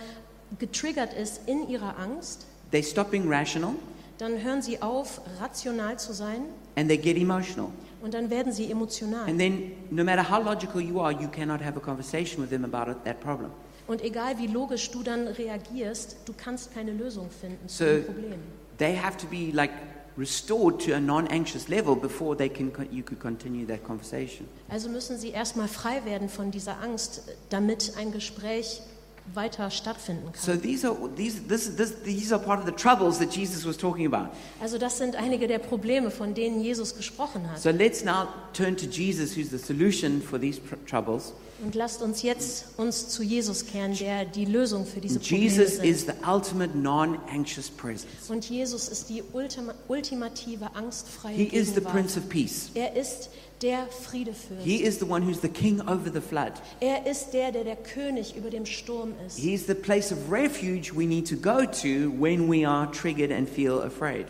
[0.60, 3.72] getriggert ist in ihrer Angst, they stop being rational
[4.18, 6.42] dann hören sie auf, rational zu sein
[6.76, 7.70] and they get emotional.
[8.04, 9.26] Und dann werden sie emotional.
[9.26, 12.62] And then, no matter how logical you are, you cannot have a conversation with them
[12.64, 13.50] about it, that problem.
[13.86, 18.04] Und egal wie logisch du dann reagierst, du kannst keine Lösung finden zu So- dem
[18.04, 18.38] Problem.
[18.76, 19.70] They have to be like
[20.18, 24.46] restored to a non-anxious level before they can you could continue that conversation.
[24.68, 28.82] Also müssen sie erstmal frei werden von dieser Angst, damit ein Gespräch
[29.32, 30.42] weiter stattfinden kann.
[30.42, 33.76] So these are these this, this these are part of the troubles that Jesus was
[33.76, 34.28] talking about.
[34.60, 37.58] Also das sind einige der Probleme, von denen Jesus gesprochen hat.
[37.60, 41.32] So let's now turn to Jesus, who's the solution for these troubles.
[41.62, 45.74] Und lasst uns jetzt uns zu Jesus kehren, der die Lösung für diese Probleme Jesus
[45.78, 46.06] is ist.
[46.08, 48.28] the ultimate non-anxious presence.
[48.28, 51.94] Und Jesus ist die ultima ultimative angstfreie He is the Gegenwart.
[51.94, 52.70] Prince of Peace.
[52.74, 53.30] Er ist
[53.64, 54.62] der Friedefürst.
[54.62, 56.52] He is the one who's the king over the flood.
[56.80, 59.38] Er ist der, der der König über dem Sturm ist.
[59.38, 63.48] He's the place of refuge we need to go to when we are triggered and
[63.48, 64.26] feel afraid.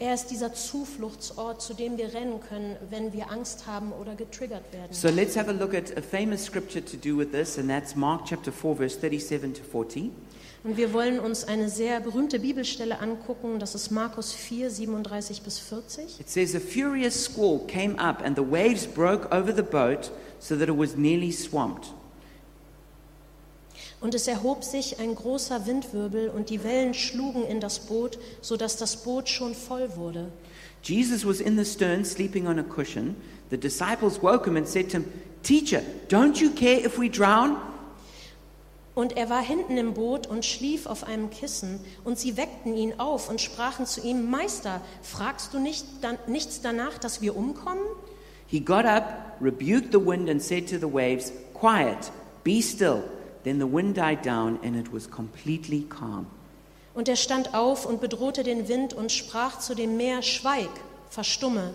[0.00, 4.72] Er ist dieser Zufluchtsort, zu dem wir rennen können, wenn wir Angst haben oder getriggert
[4.72, 4.92] werden.
[4.92, 7.94] So let's have a look at a famous scripture to do with this, and that's
[7.94, 10.10] Mark chapter 4, verse 37 to 40.
[10.64, 15.58] Und wir wollen uns eine sehr berühmte Bibelstelle angucken, das ist Markus 4, 37 bis
[15.58, 16.20] 40.
[16.20, 20.56] It says, A furious squall came up, and the waves broke over the boat so
[20.56, 21.92] that it was nearly swamped.
[24.00, 28.76] Und es erhob sich ein großer Windwirbel und die Wellen schlugen in das Boot, sodass
[28.76, 30.30] das Boot schon voll wurde.
[30.82, 33.16] Jesus was in the stern, sleeping on a cushion.
[33.50, 35.04] The disciples woke him and said to him,
[35.42, 37.56] Teacher, don't you care if we drown?
[38.94, 43.00] Und er war hinten im Boot und schlief auf einem Kissen, und sie weckten ihn
[43.00, 47.84] auf und sprachen zu ihm, Meister, fragst du nicht, dann, nichts danach, dass wir umkommen?
[48.46, 52.12] He got up, rebuked the wind, and said to the waves, Quiet,
[52.44, 53.02] be still.
[53.44, 56.26] Then the wind died down, and it was completely calm.
[56.94, 60.68] Und er stand auf und bedrohte den Wind und sprach zu dem Meer, Schweig,
[61.08, 61.72] verstumme.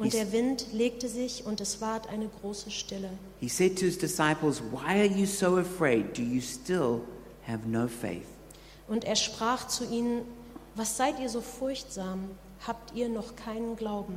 [0.00, 3.10] Und der Wind legte sich und es ward eine große Stille.
[3.38, 6.16] He said to his disciples, Why are you so afraid?
[6.16, 7.02] Do you still
[7.46, 8.26] have no faith?
[8.88, 10.22] Und er sprach zu ihnen,
[10.74, 12.30] was seid ihr so furchtsam?
[12.66, 14.14] Habt ihr noch keinen Glauben?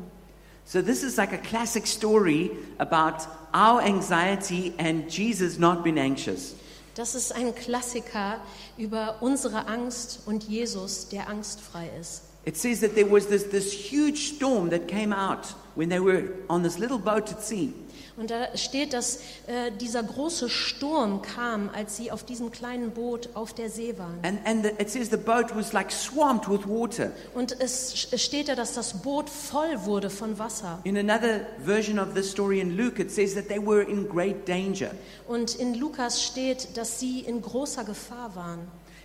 [0.65, 6.55] So, this is like a classic story about our anxiety and Jesus not being anxious.
[6.95, 8.39] Das ist ein Klassiker
[8.77, 12.23] über unsere Angst und Jesus, der angstfrei ist.
[12.45, 16.29] It says that there was this, this huge storm that came out when they were
[16.49, 17.73] on this little boat at sea.
[18.15, 23.29] Und da steht, dass äh, dieser große Sturm kam, als sie auf diesem kleinen Boot
[23.33, 24.19] auf der See waren.
[24.21, 27.11] And, and the, it says the boat was like swamped with water.
[27.33, 30.79] Und es steht da, dass das Boot voll wurde von Wasser.
[30.83, 34.47] In another version of this story in Luke, it says that they were in great
[34.47, 34.91] danger.
[35.27, 38.59] Und in Lukas steht, dass sie in großer Gefahr waren.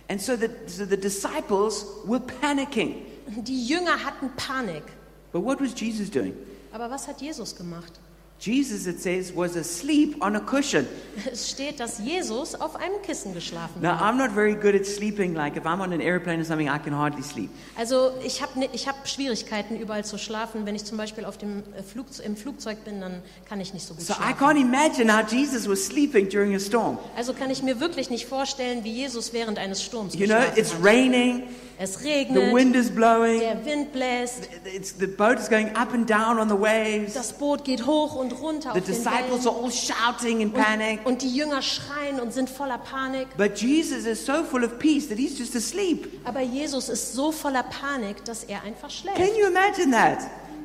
[0.07, 3.05] And so the, so the disciples were panicking.
[3.27, 4.83] Die Jünger hatten Panik.
[5.31, 6.33] But what was Jesus doing?
[6.71, 7.93] Aber was hat Jesus gemacht?
[8.41, 10.87] Jesus, it says, was asleep on a cushion.
[11.29, 14.01] Es steht, dass Jesus auf einem Kissen geschlafen Now, hat.
[14.01, 15.33] I'm not very good at sleeping.
[15.33, 17.49] Like, if I'm on an airplane or something, I can hardly sleep.
[17.77, 20.65] Also ich habe ich hab Schwierigkeiten, überall zu schlafen.
[20.65, 23.85] Wenn ich zum Beispiel auf dem äh, Flug, im Flugzeug bin, dann kann ich nicht
[23.85, 24.37] so gut So I schlafen.
[24.37, 26.97] can't imagine how Jesus was sleeping during a storm.
[27.17, 30.57] Also kann ich mir wirklich nicht vorstellen, wie Jesus während eines Sturms You know, geschlafen
[30.57, 30.81] it's hat.
[30.85, 31.43] raining,
[31.81, 35.93] Es the regnet, wind is blowing, der Wind bläst, it's, the boat is going up
[35.93, 37.13] and down on the waves.
[37.13, 39.47] das Boot geht hoch und runter The auf den disciples Wellen.
[39.47, 40.99] are all shouting in panic.
[41.05, 43.27] Und, und die Jünger schreien und sind voller Panik.
[43.37, 46.19] But Jesus is so full of peace that he's just asleep.
[46.25, 49.37] Aber Jesus ist so voller Panik, dass er einfach Can schläft.
[49.37, 50.19] you imagine that?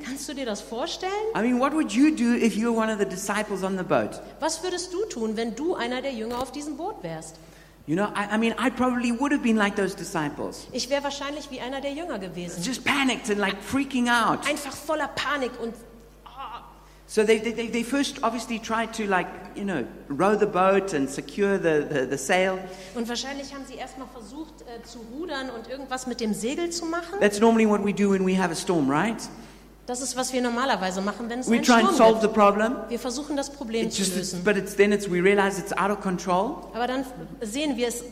[0.04, 1.12] Kannst du dir das vorstellen?
[1.36, 3.84] I mean, what would you do if you were one of the disciples on the
[3.84, 4.20] boat?
[4.40, 7.36] Was würdest du tun, wenn du einer der Jünger auf diesem Boot wärst?
[7.86, 11.04] You know, I, I mean, I probably would have been like those disciples, Ich wäre
[11.04, 12.62] wahrscheinlich wie einer der Jünger gewesen.
[12.62, 14.46] just panicked and like freaking out.
[14.48, 15.74] Einfach voller Panik und
[17.06, 20.94] So they, they, they- they first obviously tried to like, you know, row the boat
[20.94, 22.58] and secure the, the, the sail.
[22.94, 26.86] Und wahrscheinlich haben sie erstmal versucht äh, zu rudern und irgendwas mit dem Segel zu
[26.86, 27.20] machen.
[27.20, 29.18] That's normally what we do when we have a storm, right?
[29.86, 32.26] Das ist, was wir normalerweise machen, wenn es We einen try and Sturm solve the
[32.28, 32.34] gibt.
[32.34, 32.76] problem.
[32.88, 34.42] Wir versuchen das Problem It's zu just, lösen.
[34.42, 37.04] but it's then it's we realize it's out of control, Aber dann
[37.42, 38.02] sehen wir es,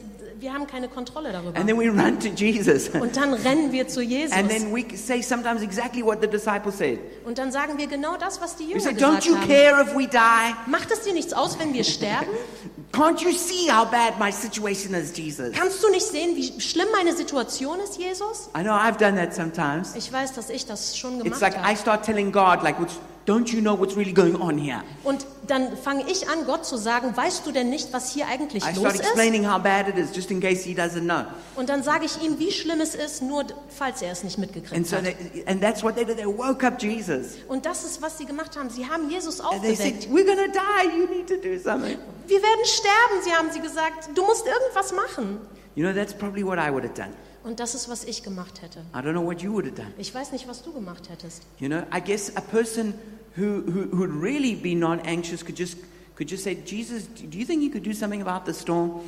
[0.43, 1.57] wir haben keine Kontrolle darüber.
[1.59, 4.37] and then we run to Jesus, Und dann rennen wir zu Jesus.
[4.37, 6.99] and then we say sometimes exactly what the disciples said.
[7.25, 9.49] Und dann sagen wir genau das, was die We Jünger say, gesagt "Don't you haben.
[9.49, 10.71] care if we die?
[10.71, 12.27] Macht es dir nichts aus, wenn wir sterben?
[12.93, 16.89] Can't you see how bad my situation is, Jesus?" Kannst du nicht sehen, wie schlimm
[16.93, 18.51] meine Situation ist, Jesus?
[18.59, 19.95] I know I've done that sometimes.
[19.95, 21.77] Ich weiß, dass ich das schon It's gemacht like I habe.
[21.77, 25.77] start telling God, like, "What's- "Don't you know what's really going on here?" Und dann
[25.77, 28.79] fange ich an, Gott zu sagen, weißt du denn nicht, was hier eigentlich I los
[28.79, 29.01] start ist?
[29.01, 31.25] explaining how bad it is, just in case he doesn't know.
[31.57, 34.47] Und dann sage ich ihm, wie schlimm es ist, nur falls er es nicht And
[34.47, 35.05] mitgekriegt so, hat.
[35.05, 36.17] they, and that's what they did.
[36.17, 38.71] They woke up Jesus, Und das ist, was sie gemacht haben.
[38.71, 40.09] Sie haben Jesus and they said, aufgeweckt.
[40.13, 40.99] "We're gonna die.
[40.99, 44.11] You need to do something." Wir werden sterben, sie haben sie gesagt.
[44.15, 45.41] Du musst irgendwas machen.
[45.75, 47.13] You know, that's probably what I would have done.
[47.45, 48.81] Und das ist, was ich gemacht hätte.
[48.95, 49.93] I don't know what you would have done.
[49.99, 51.43] Ich weiß nicht, was du gemacht hättest.
[51.59, 52.95] You know, I guess a person
[53.37, 55.77] who, who who would really be non-anxious could just
[56.17, 59.01] could just say, "Jesus, do you think you could do something about the storm?"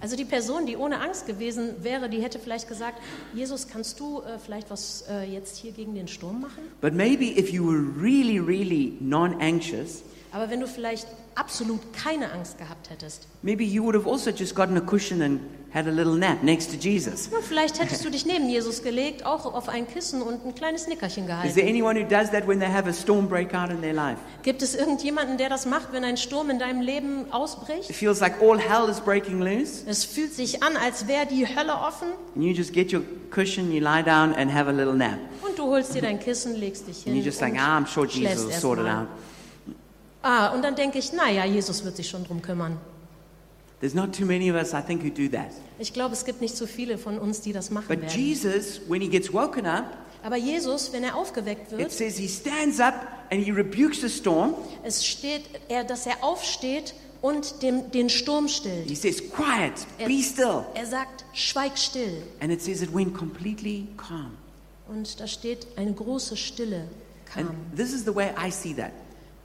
[0.00, 2.98] Also die Person, die ohne Angst gewesen wäre, die hätte vielleicht gesagt,
[3.34, 6.64] Jesus, kannst du äh, vielleicht was äh, jetzt hier gegen den Sturm machen?
[6.80, 12.58] But maybe if you were really, really non-anxious, Aber wenn du vielleicht absolut keine Angst
[12.58, 15.40] gehabt hättest, maybe you would have also just gotten a cushion and
[15.74, 17.28] had a little nap next to Jesus.
[17.32, 20.86] na, vielleicht hättest du dich neben Jesus gelegt, auch auf ein Kissen und ein kleines
[20.86, 21.68] Nickerchen Is there gehalten.
[21.68, 24.18] anyone who does that when they have a storm break out in their life?
[24.42, 27.90] Gibt es irgendjemanden, der das macht, wenn ein Sturm in deinem Leben ausbricht?
[27.90, 31.46] It feels like all hell is breaking loose, Es fühlt sich an, als wäre die
[31.46, 34.94] Hölle offen and you just get your cushion, you lie down, and have a little
[34.94, 35.18] nap.
[35.46, 37.78] und du holst dir dein Kissen, legst dich And hin you just think, und ah,
[37.78, 39.06] I'm sure Jesus will sort it out.
[40.22, 42.76] Ah, und dann denke ich, naja, Jesus wird sich schon drum kümmern.
[43.82, 45.50] There's not too many of us, I think, who do that.
[45.78, 48.16] Ich glaube, es gibt nicht so viele von uns, die das machen But werden.
[48.18, 49.84] Jesus, when he gets woken up,
[50.22, 52.94] Aber Jesus, wenn er aufgeweckt it wird, says he stands up
[53.30, 54.54] and he rebukes the storm.
[54.84, 58.88] es steht, er, dass er aufsteht und dem, den Sturm stillt.
[58.88, 60.64] He says, Quiet, be still.
[60.74, 62.22] Er sagt, schweig still.
[62.40, 64.36] And it says it went completely calm.
[64.88, 66.86] Und da steht, eine große Stille
[67.34, 67.56] And kam.
[67.76, 68.92] this is the way I see that.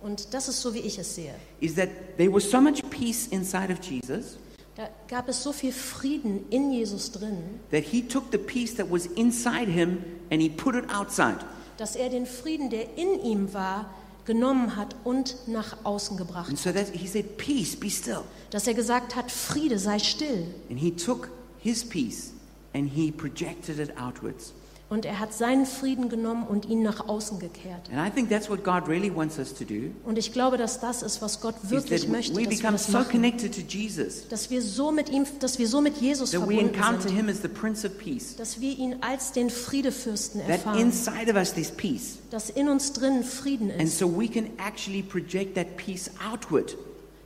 [0.08, 1.36] Und das ist so, wie ich es sehe.
[1.60, 4.38] Is that there was so much peace inside of Jesus
[4.78, 8.90] Da gab es so viel Frieden in Jesus drin, that he took the peace that
[8.90, 11.40] was inside him and he put it outside.
[11.78, 13.90] dass er den Frieden, der in ihm war,
[14.26, 16.50] genommen hat und nach außen gebracht.
[16.50, 18.22] And so that he said, Peace, be still.
[18.52, 20.46] Dass er gesagt hat, Friede sei still.
[20.70, 22.32] And he took his peace
[22.74, 24.54] and he projected it outwards.
[24.90, 27.90] Und er hat seinen Frieden genommen und ihn nach außen gekehrt.
[27.94, 29.92] And I think that's what God really wants us to do.
[30.06, 32.92] Und ich glaube, dass das ist, was Gott wirklich möchte, we dass wir das so
[32.94, 33.12] machen.
[33.12, 36.56] connected to Jesus Dass wir so mit ihm, dass wir so mit Jesus that we
[36.56, 37.18] verbunden encounter sind.
[37.18, 38.38] him as the Prince of Peace.
[38.38, 40.80] Dass wir ihn als den Friedefürsten That erfahren.
[40.80, 42.20] inside of us there's peace.
[42.32, 43.98] Dass in uns drin Frieden And ist.
[44.00, 46.78] so we can actually project that peace outward.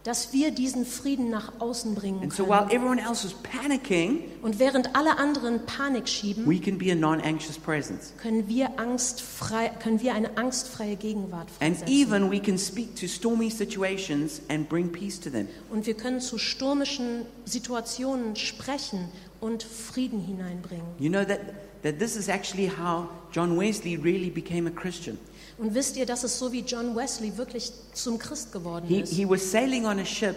[0.03, 2.71] Dass wir diesen Frieden nach außen bringen And so while können.
[2.71, 7.59] everyone else is panicking, Und während alle anderen Panik schieben, we can be a non-anxious
[7.59, 8.13] presence.
[8.17, 11.87] können wir, angstfrei, können wir eine angstfreie Gegenwart And freisetzen.
[11.87, 15.47] even we can speak to stormy situations and bring peace to them.
[15.69, 19.07] Und wir können zu stürmischen Situationen sprechen
[19.39, 20.85] und Frieden hineinbringen.
[20.97, 21.39] You know that,
[21.83, 25.19] that this is actually how John Wesley really became a Christian.
[25.61, 29.13] Und wisst ihr, dass es so wie John Wesley wirklich zum Christ geworden He, ist?
[29.13, 30.35] he was sailing on a ship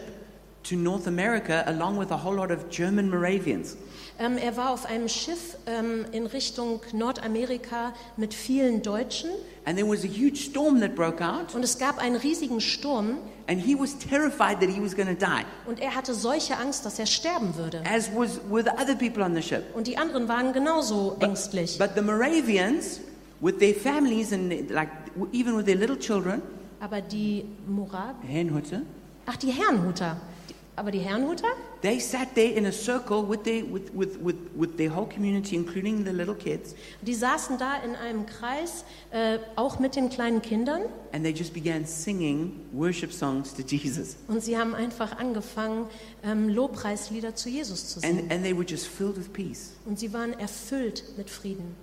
[0.68, 3.76] to North America along with a whole lot of German Moravians.
[4.18, 9.30] Ähm, er war auf einem Schiff ähm, in Richtung Nordamerika mit vielen Deutschen
[9.64, 13.16] And there was a huge storm that broke out, und es gab einen riesigen Sturm
[13.48, 16.84] and he was terrified that he was going to die, und er hatte solche Angst,
[16.84, 17.82] dass er sterben würde.
[17.90, 18.34] as was
[18.64, 19.64] the other people on the ship.
[19.74, 21.78] Und die anderen waren genauso ängstlich.
[21.78, 23.00] But the Moravians,
[23.40, 24.90] with their families and like
[25.32, 26.42] even with their little children,
[26.80, 28.82] Aber die Morab, Herrnhuter,
[29.26, 30.16] ach die Herrenhuter,
[30.50, 31.46] die, aber die Herrenhuter,
[31.80, 35.56] they sat there in a circle with their, with, with, with, with their whole community,
[35.56, 40.42] including the little kids, die saßen da in einem Kreis, äh, auch mit den kleinen
[40.42, 44.16] Kindern and they just began singing worship songs to Jesus.
[44.28, 45.86] und sie haben einfach angefangen,
[46.22, 48.18] ähm, Lobpreislieder zu Jesus zu singen.
[48.18, 49.72] And, and they were just filled with peace.
[49.86, 51.76] Und sie waren erfüllt mit Frieden.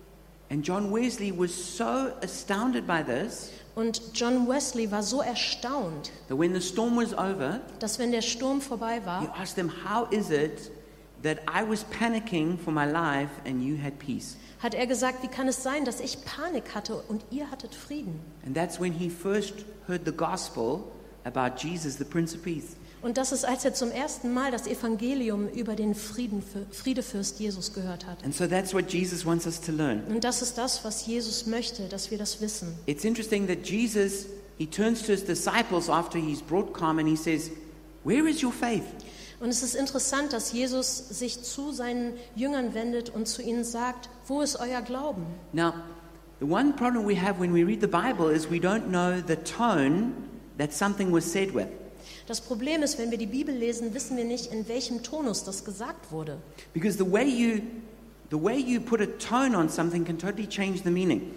[0.51, 6.37] And John Wesley was so astounded by this Und John Wesley war so erstaunt, that
[6.37, 10.11] when the storm was over, dass wenn der Sturm vorbei he war, asked them, How
[10.11, 10.69] is it
[11.23, 14.35] that I was panicking for my life and you had peace?
[14.61, 18.19] hat er gesagt, wie kann es sein, dass ich Panik hatte und ihr hattet Frieden?
[18.45, 20.83] And that's when he first heard the gospel
[21.23, 22.75] about Jesus, the Prince of Peace.
[23.01, 27.73] Und das ist, als er zum ersten Mal das Evangelium über den Frieden, Friedefürst Jesus
[27.73, 28.23] gehört hat.
[28.23, 30.03] And so that's what Jesus wants us to learn.
[30.07, 32.75] Und das ist das, was Jesus möchte, dass wir das wissen.
[32.85, 37.15] It's interesting that Jesus, he turns to his disciples after he's brought calm and he
[37.15, 37.49] says,
[38.03, 38.83] Where is your faith?
[39.39, 44.07] Und es ist interessant, dass Jesus sich zu seinen Jüngern wendet und zu ihnen sagt,
[44.27, 45.25] wo ist euer Glauben?
[45.51, 45.73] Now,
[46.39, 49.37] the one problem we have when we read the Bible is we don't know the
[49.37, 50.11] tone
[50.59, 51.67] that something was said with.
[52.31, 55.65] Das Problem ist, wenn wir die Bibel lesen, wissen wir nicht, in welchem Tonus das
[55.65, 56.37] gesagt wurde.
[56.73, 57.59] Because the way you
[58.29, 61.33] the way you put a tone on something can totally change the meaning.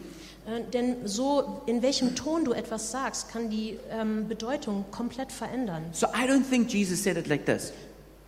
[0.46, 5.82] Äh, denn so, in welchem Ton du etwas sagst, kann die ähm, Bedeutung komplett verändern.
[5.90, 7.72] So I don't think Jesus said it like this.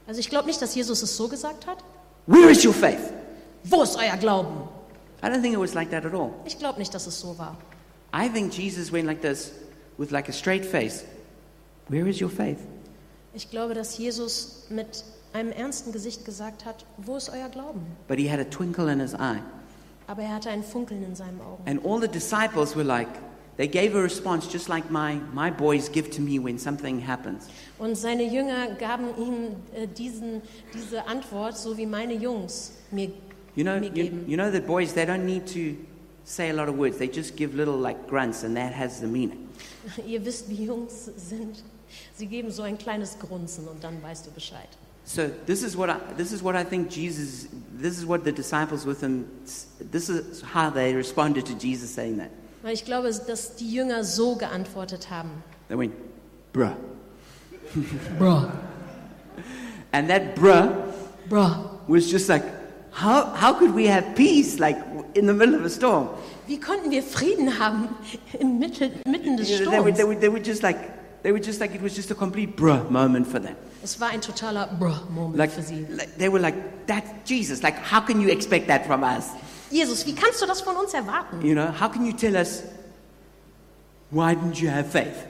[0.08, 1.84] Also ich glaube nicht, dass Jesus es so gesagt hat.
[2.26, 3.12] Where is your faith?
[3.62, 4.68] Wo ist euer Glauben?
[5.22, 6.32] I don't think it was like that at all.
[6.44, 7.56] Ich glaube nicht, dass es so war.
[8.12, 9.52] I think Jesus went like this
[9.98, 11.04] with like a straight face.
[11.88, 12.58] Where is your faith?
[13.34, 17.80] Ich glaube, dass Jesus mit einem ernsten Gesicht gesagt hat, wo ist euer Glauben?
[18.08, 19.40] But he had a twinkle in his eye.
[20.06, 21.62] Aber er hatte ein Funkeln in seinen Augen.
[21.66, 23.08] And all the disciples were like,
[23.56, 27.48] they gave a response just like my, my boys give to me when something happens.
[27.78, 30.42] Und seine Jünger gaben ihm äh, diesen,
[30.74, 33.10] diese Antwort, so wie meine Jungs mir,
[33.54, 34.24] You know, mir you, geben.
[34.28, 35.76] you know that boys, they don't need to
[36.24, 36.98] say a lot of words.
[36.98, 39.48] They just give little like grunts and that has the meaning.
[40.06, 41.62] Ihr wisst, wie Jungs sind.
[42.14, 44.68] Sie geben so ein kleines Grunzen und dann weißt du Bescheid.
[45.04, 47.46] So this is what I, this is what I think Jesus,
[47.80, 49.26] this is what the disciples with him,
[49.92, 52.30] this is how they responded to Jesus saying that.
[52.62, 55.30] Weil ich glaube, dass die Jünger so geantwortet haben.
[55.68, 55.92] They went,
[56.52, 56.72] bruh.
[58.18, 58.50] Bro,
[59.92, 60.72] And that bruh
[61.28, 61.80] bro.
[61.88, 62.42] was just like,
[62.90, 64.76] how, how could we have peace like
[65.14, 66.08] in the middle of a storm?
[66.46, 67.88] Wie konnten wir Frieden haben
[68.38, 69.96] im Mittel, mitten des You know, they, were, Sturms?
[69.96, 70.78] they, were, they were just like,
[71.26, 73.56] they were just like, it was just a complete bruh moment for them.
[73.82, 75.84] Es war ein totaler Bro-Moment Like, für sie.
[75.90, 76.54] like, they were like,
[76.86, 77.64] that's Jesus.
[77.64, 79.30] Like, how can you expect that from us?
[79.72, 81.42] Jesus, wie kannst du das von uns erwarten?
[81.44, 82.62] You know, how can you tell us,
[84.12, 85.26] why didn't you have faith?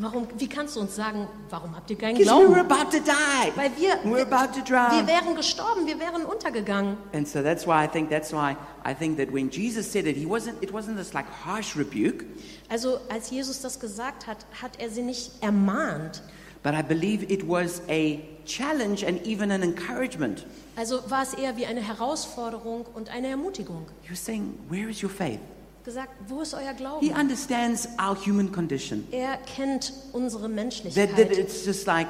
[0.00, 2.54] Warum, wie kannst du uns sagen, warum habt ihr keinen we were Glauben?
[2.70, 3.52] about to die.
[3.56, 5.06] Weil wir, We're about to wir drown.
[5.06, 6.96] wären gestorben, wir wären untergegangen.
[7.14, 10.16] And so that's why I think that's why I think that when Jesus said it,
[10.16, 12.24] he wasn't it wasn't this like harsh rebuke,
[12.68, 16.22] Also als Jesus das gesagt hat, hat er sie nicht ermahnt.
[16.62, 20.46] but I believe it was a challenge and even an encouragement.
[20.76, 23.86] Also war es eher wie eine Herausforderung und eine Ermutigung.
[24.02, 25.40] He was saying, Where is your faith?
[25.84, 27.10] Gesagt, wo ist euer He Glauben?
[27.12, 29.06] understands our human condition.
[29.12, 32.08] Er kennt unsere That, that Menschlichkeit, it's just like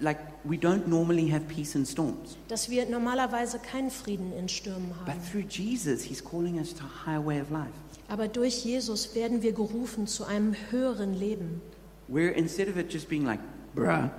[0.00, 2.36] like we don't normally have peace in storms.
[2.48, 5.20] dass wir normalerweise keinen Frieden in Stürmen But haben.
[5.30, 7.68] through Jesus, he's calling us to a higher way of life.
[8.12, 11.62] Aber durch Jesus werden wir gerufen zu einem höheren Leben.
[12.08, 13.40] Where instead of it just being like,
[13.74, 14.10] bruh,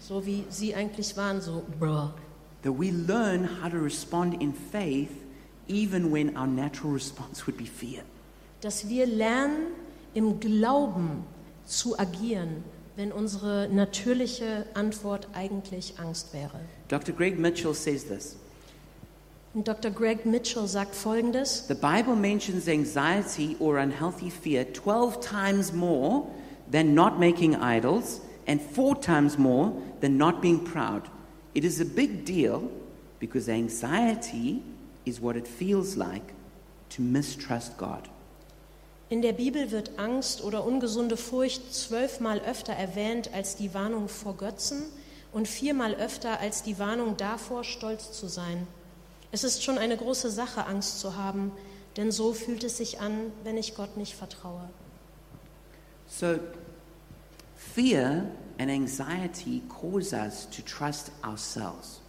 [0.00, 2.10] So wie sie eigentlich waren, so, bruh.
[2.64, 5.10] that we learn how to respond in faith
[5.68, 8.02] even when our natural response would be fear.
[8.60, 9.68] Dass wir lernen,
[10.14, 11.22] im Glauben
[11.64, 12.64] zu agieren,
[12.96, 16.58] wenn unsere natürliche Antwort eigentlich Angst wäre.
[16.88, 17.14] Dr.
[17.14, 18.36] Greg Mitchell says this
[19.54, 19.90] Und Dr.
[19.90, 21.66] Greg Mitchell sagt Folgendes.
[21.68, 26.26] The Bible mentions anxiety or unhealthy fear 12 times more
[26.70, 31.02] than not making idols and four times more than not being proud.
[31.52, 32.70] It is a big deal
[33.20, 34.62] because anxiety
[35.04, 36.32] is what it feels like
[36.90, 38.08] to mistrust God.
[39.10, 44.34] In der Bibel wird Angst oder ungesunde Furcht zwölfmal öfter erwähnt als die Warnung vor
[44.38, 44.84] Götzen
[45.30, 48.66] und viermal öfter als die Warnung davor, stolz zu sein.
[49.32, 51.52] Es ist schon eine große Sache, Angst zu haben,
[51.96, 54.68] denn so fühlt es sich an, wenn ich Gott nicht vertraue.
[56.06, 56.38] So,
[57.56, 58.26] fear
[58.58, 62.00] and anxiety cause us to trust ourselves.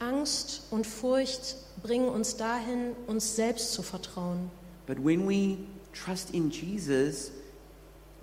[0.00, 4.50] Angst und Furcht bringen uns dahin, uns selbst zu vertrauen.
[4.86, 5.58] But when we
[5.92, 7.30] trust in Jesus,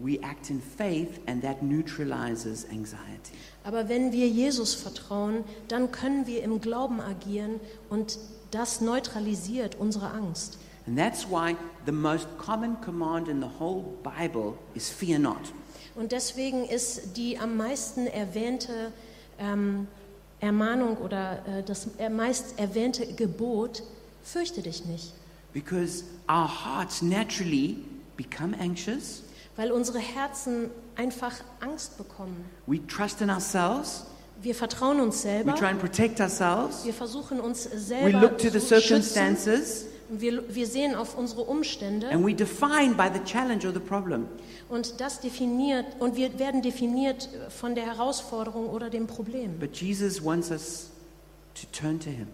[0.02, 3.36] we act in faith, and that neutralizes anxiety.
[3.64, 7.60] Aber wenn wir Jesus vertrauen, dann können wir im Glauben agieren
[7.90, 8.18] und
[8.52, 10.58] das neutralisiert unsere Angst.
[10.88, 15.54] And that's why the most common command in the whole Bible is fear not.
[15.96, 18.92] Und deswegen ist die am meisten erwähnte
[19.38, 19.88] ähm,
[20.40, 23.84] Ermahnung oder äh, das meist erwähnte Gebot,
[24.24, 25.14] fürchte dich nicht.
[25.54, 27.78] Because our hearts naturally
[28.16, 29.24] become anxious.
[29.60, 32.46] Weil unsere Herzen einfach Angst bekommen.
[32.66, 34.06] We trust in ourselves.
[34.42, 35.56] Wir vertrauen uns We selber.
[35.56, 36.86] try and protect ourselves.
[36.86, 39.04] Wir versuchen uns We selber look to the zu schützen.
[39.04, 43.74] circumstances Und wir, wir sehen auf unsere Umstände and we define by the challenge or
[43.74, 44.28] the problem.
[44.70, 49.60] und das definiert und wir werden definiert von der Herausforderung oder dem Problem.
[49.60, 50.90] But Jesus wants us
[51.56, 52.28] to turn to Him,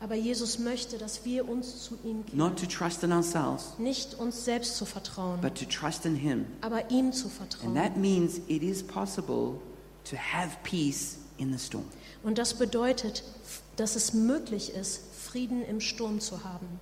[0.00, 2.36] Aber Jesus möchte, dass wir uns zu ihm gehen.
[2.38, 6.46] not to trust in ourselves, Nicht uns selbst zu vertrauen, but to trust in Him.
[6.60, 7.74] aber ihm zu And vertrauen.
[7.74, 9.54] that means it is possible
[10.04, 11.84] to have peace in the storm.
[12.22, 13.24] Und das bedeutet,
[13.76, 16.80] dass es möglich ist, Frieden im Sturm zu haben.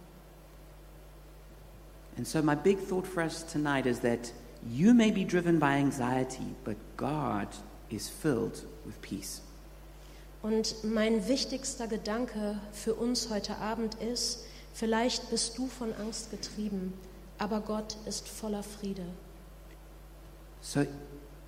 [2.16, 4.32] And so, my big thought for us tonight is that
[4.70, 7.48] you may be driven by anxiety, but God
[7.90, 9.40] is filled with peace.
[10.46, 16.92] Und mein wichtigster Gedanke für uns heute Abend ist, vielleicht bist du von Angst getrieben,
[17.36, 19.02] aber Gott ist voller Friede.
[20.60, 20.86] So,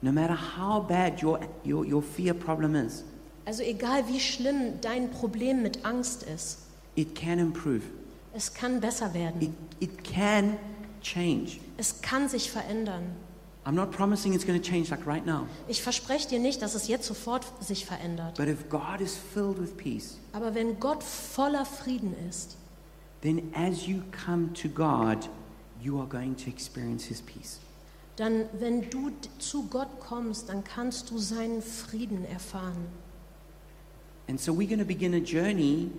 [0.02, 3.04] no matter how bad your, your, your fear problem is,
[3.44, 6.58] Also egal wie schlimm dein Problem mit Angst ist,
[6.96, 7.82] it can improve,
[8.34, 9.56] es kann besser it, werden.
[9.78, 10.56] it can
[11.02, 11.60] change.
[11.76, 13.04] Es kann sich verändern.
[13.68, 16.74] I'm not promising it's going to change like right now, Ich verspreche dir nicht, dass
[16.74, 18.38] es jetzt sofort sich verändert.
[18.38, 22.56] but if God is filled with peace, Aber wenn Gott voller Frieden ist,
[23.20, 25.28] then as you come to God,
[25.82, 27.58] you are going to experience His peace.
[28.16, 32.86] dann wenn du zu Gott kommst, dann kannst du seinen Frieden erfahren.
[34.30, 35.90] And so, we're going to begin a journey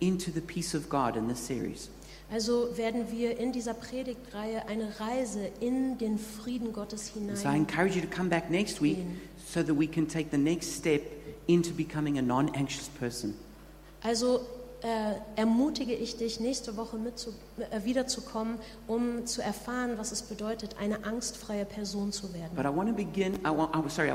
[0.00, 1.90] into the peace of God in this series.
[2.30, 7.52] Also werden wir in dieser Predigtreihe eine Reise in den Frieden Gottes And so, I
[7.52, 7.56] hinein.
[7.62, 8.98] encourage you to come back next week
[9.50, 11.00] so that we can take the next step
[11.46, 13.34] into becoming a non anxious person.
[14.02, 14.40] Also
[14.82, 17.34] äh, ermutige ich dich, nächste Woche mitzu,
[17.70, 22.94] äh, wiederzukommen, um zu erfahren, was es bedeutet, eine angstfreie Person zu werden.
[22.94, 24.10] Begin, I want, I, sorry.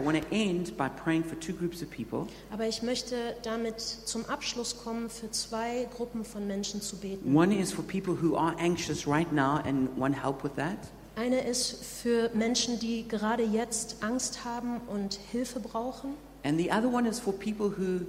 [2.51, 7.35] Aber ich möchte damit zum Abschluss kommen, für zwei Gruppen von Menschen zu beten.
[7.35, 10.77] One is for people who are anxious right now and want help with that.
[11.15, 16.15] Eine ist für Menschen, die gerade jetzt Angst haben und Hilfe brauchen.
[16.43, 18.05] And the other one is for people who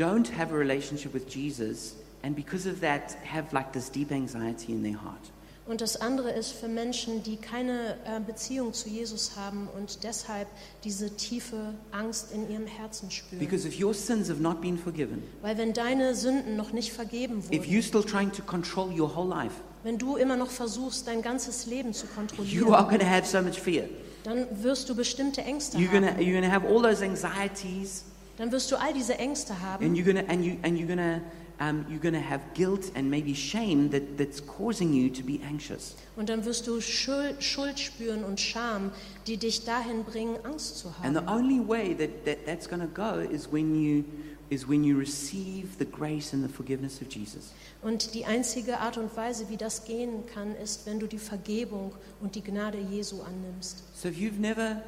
[0.00, 4.72] don't have a relationship with Jesus and because of that have like this deep anxiety
[4.72, 5.30] in their heart.
[5.66, 10.48] Und das andere ist für Menschen, die keine äh, Beziehung zu Jesus haben und deshalb
[10.82, 13.38] diese tiefe Angst in ihrem Herzen spüren.
[13.38, 17.38] Because if your sins have not been forgiven, Weil wenn deine Sünden noch nicht vergeben
[17.38, 21.06] if wurden, you're still trying to control your whole life, wenn du immer noch versuchst,
[21.06, 23.84] dein ganzes Leben zu you are kontrollieren, going to have so much fear.
[24.24, 26.18] dann wirst du bestimmte Ängste You're haben.
[26.18, 28.04] you're going to have all those anxieties
[28.40, 30.86] Dann wirst du all diese Ängste and haben you're going to, and you, and you're
[30.96, 31.20] to,
[31.62, 35.94] um, you're to have guilt and maybe shame that, that's causing you to be anxious.
[36.16, 38.92] und dann wirst du Schuld, Schuld spüren und Scham,
[39.26, 41.28] die dich dahin bringen, Angst zu And the haben.
[41.28, 44.04] only way that, that that's to go is when you
[44.48, 47.52] is when you receive the grace and the forgiveness of Jesus.
[47.82, 51.92] Und die einzige Art und Weise, wie das gehen kann, ist, wenn du die Vergebung
[52.22, 53.84] und die Gnade Jesu annimmst.
[53.94, 54.82] So if you've never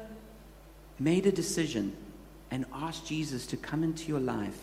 [0.97, 1.93] made a decision
[2.53, 4.53] and asked Jesus to come into your life,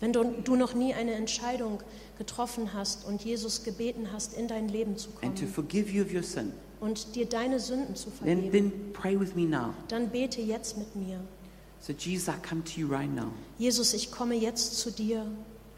[0.00, 1.80] Wenn du, du noch nie eine Entscheidung
[2.18, 6.04] getroffen hast und Jesus gebeten hast, in dein Leben zu and to kommen forgive you
[6.04, 9.74] of your sin, und dir deine Sünden zu then, vergeben, then pray with me now.
[9.88, 11.18] dann bete jetzt mit mir.
[11.80, 13.32] So, Jesus, I come to you right now.
[13.58, 15.26] Jesus, ich komme jetzt zu dir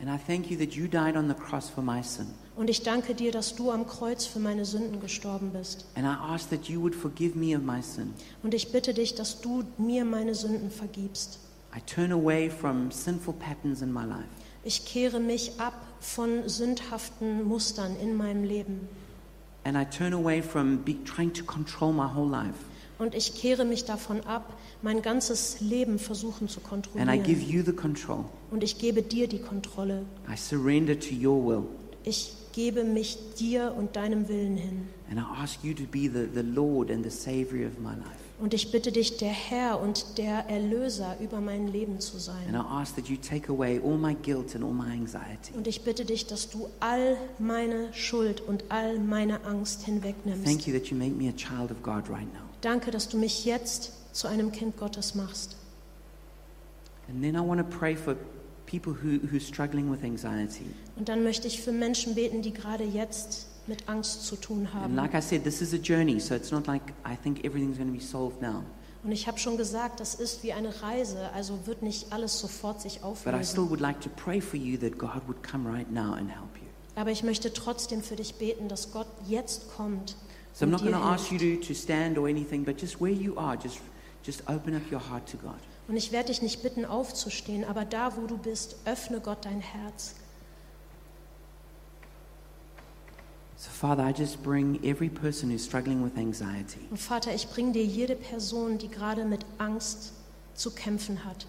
[0.01, 2.27] And I thank you that you died on the cross for my sin.
[2.57, 5.87] und ich danke dir, dass du am Kreuz für meine Sünden gestorben bist.
[5.95, 8.12] And I ask that you would forgive me of my sin.
[8.43, 11.39] Und ich bitte dich, dass du mir meine Sünden vergibst.
[11.75, 14.29] I turn away from sinful patterns in my life.
[14.64, 18.89] Ich kehre mich ab von sündhaften Mustern in meinem Leben.
[19.64, 22.59] And I turn away from be, trying to control my whole life.
[22.99, 24.53] Und ich kehre mich davon ab,
[24.83, 27.51] mein ganzes Leben versuchen zu And I give kontrollieren.
[27.51, 28.25] you the control.
[28.51, 30.05] Und ich gebe dir die Kontrolle.
[30.31, 31.62] I surrender to your will.
[32.05, 34.89] Ich gebe mich dir und deinem Willen hin.
[35.11, 38.30] And I ask you to be the, the Lord and the Savior of my life.
[38.41, 42.55] Und ich bitte dich, der Herr und der Erlöser über mein Leben zu And sein.
[42.55, 45.53] I ask that you take away all my guilt and all my anxiety.
[45.55, 50.66] Und ich bitte dich, dass du all meine Schuld und all meine Angst Thank hinwegnimmst.
[50.66, 52.41] you that you make me a child of God right now.
[52.62, 55.57] Danke, dass du mich jetzt zu einem Kind Gottes machst.
[57.09, 58.16] And then I want to pray for
[58.66, 60.64] people who, who are struggling with anxiety.
[60.97, 64.75] Und dann möchte ich für Menschen beten, die gerade jetzt mit Angst zu tun And
[64.75, 64.95] haben.
[64.97, 67.91] like I said, this is a journey, so it's not like I think everything's going
[67.91, 68.62] to be solved now.
[69.03, 72.83] Und ich habe schon gesagt, das ist wie eine Reise, also wird nicht alles sofort
[72.83, 73.71] sich But I still auflösen.
[73.71, 76.66] would like to pray for you that God would come right now and help you.
[76.97, 80.16] Aber ich möchte trotzdem für dich beten, dass Gott jetzt kommt.
[80.53, 82.79] So I'm und not dir going to ask you to, to stand or anything, but
[82.79, 83.79] just where you are, just,
[84.27, 85.55] just open up your heart to God.
[85.89, 89.61] Und ich werde dich nicht bitten, aufzustehen, aber da, wo du bist, öffne Gott dein
[89.61, 90.14] Herz.
[93.61, 96.81] So, Father, I just bring every person who's struggling with anxiety.
[96.91, 100.15] Und Vater, ich bringe dir jede Person, die gerade mit Angst
[100.55, 101.47] zu kämpfen hat.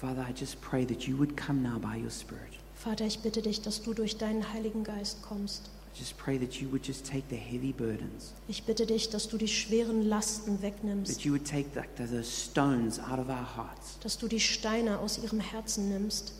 [0.00, 2.58] Father, I just pray that you would come now by your Spirit.
[2.74, 5.70] Vater, ich bitte dich, dass du durch deinen Heiligen Geist kommst.
[5.94, 9.28] I just pray that you would just take the heavy burdens, Ich bitte dich, dass
[9.28, 13.56] du die schweren Lasten wegnimmst, that you would take the, the, stones out of our
[13.56, 14.00] hearts.
[14.00, 16.32] dass du die Steine aus ihrem Herzen nimmst,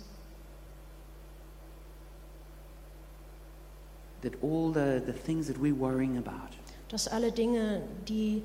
[4.27, 6.51] That all the, the things that we're worrying about,
[6.89, 8.43] dass alle Dinge, die,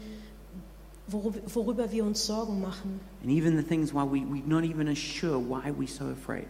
[1.08, 5.40] worüber, wir uns Sorgen machen, and even the things why we, we're not even sure
[5.40, 6.46] why we're so afraid,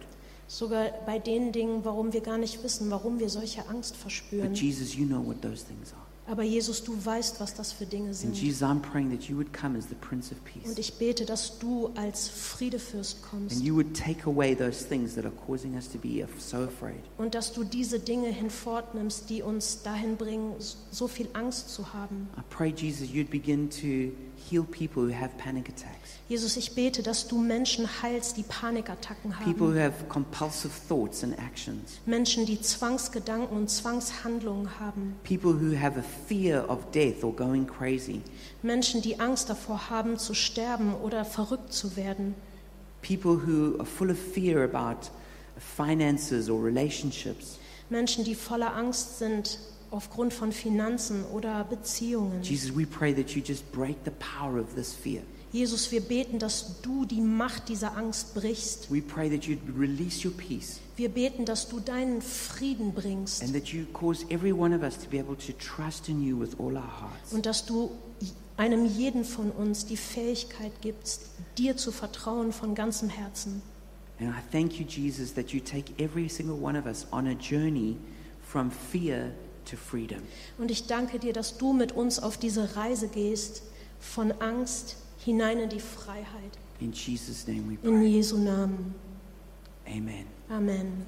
[0.48, 4.50] sogar bei den Dingen, warum wir gar nicht wissen, warum wir solche Angst verspüren.
[4.50, 6.11] but Jesus, you know what those things are.
[6.24, 8.36] Aber Jesus, du weißt, was das für Dinge And sind.
[8.40, 10.78] Jesus, I'm praying that you would come as the Prince of Und Peace.
[10.78, 15.24] ich bete, dass du als Friedefürst And kommst you would take away those things that
[15.24, 17.00] are causing us to be so afraid.
[17.18, 20.54] und dass du diese Dinge hinfortnimmst, die uns dahin bringen,
[20.92, 22.28] so viel Angst zu haben.
[22.38, 24.12] I pray, Jesus, you'd begin to
[24.50, 29.32] heal people who have panic attacks, Jesus, ich bete, dass du Menschen heilst, die Panikattacken
[29.44, 29.80] people who haben.
[29.80, 35.16] have compulsive thoughts and actions, Menschen, die Zwangsgedanken und Zwangshandlungen haben.
[35.24, 38.22] people who have a fear of death or going crazy,
[38.62, 42.34] Menschen, die Angst davor haben, zu sterben oder verrückt zu werden.
[43.02, 45.10] people who are full of fear about
[45.58, 47.58] finances or relationships.
[47.90, 49.58] Menschen, die voller Angst sind
[49.92, 52.42] aufgrund von Finanzen oder Beziehungen.
[52.42, 55.22] Jesus, we pray that you just break the power of this fear.
[55.52, 58.90] Jesus, wir beten, dass du die Macht dieser Angst brichst.
[58.90, 63.52] We pray that you'd release your peace Wir beten, dass du deinen Frieden bringst and
[63.52, 66.58] that you cause every one of us to be able to trust in you with
[66.58, 67.32] all our hearts.
[67.32, 67.90] und dass du
[68.56, 71.22] einem jeden von uns die Fähigkeit gibst,
[71.58, 73.60] dir zu vertrauen von ganzem Herzen.
[74.20, 77.34] And I thank you, Jesus, that you take every single one of us on a
[77.34, 77.96] journey
[78.42, 79.32] from fear
[79.64, 80.22] to freedom.
[80.58, 83.62] Und ich danke dir, dass du mit uns auf diese Reise gehst,
[84.00, 86.26] von Angst hinein in die Freiheit.
[86.80, 88.06] In Jesus' name we In pray.
[88.06, 88.94] Jesu Namen.
[89.86, 90.26] Amen.
[90.48, 91.06] Amen.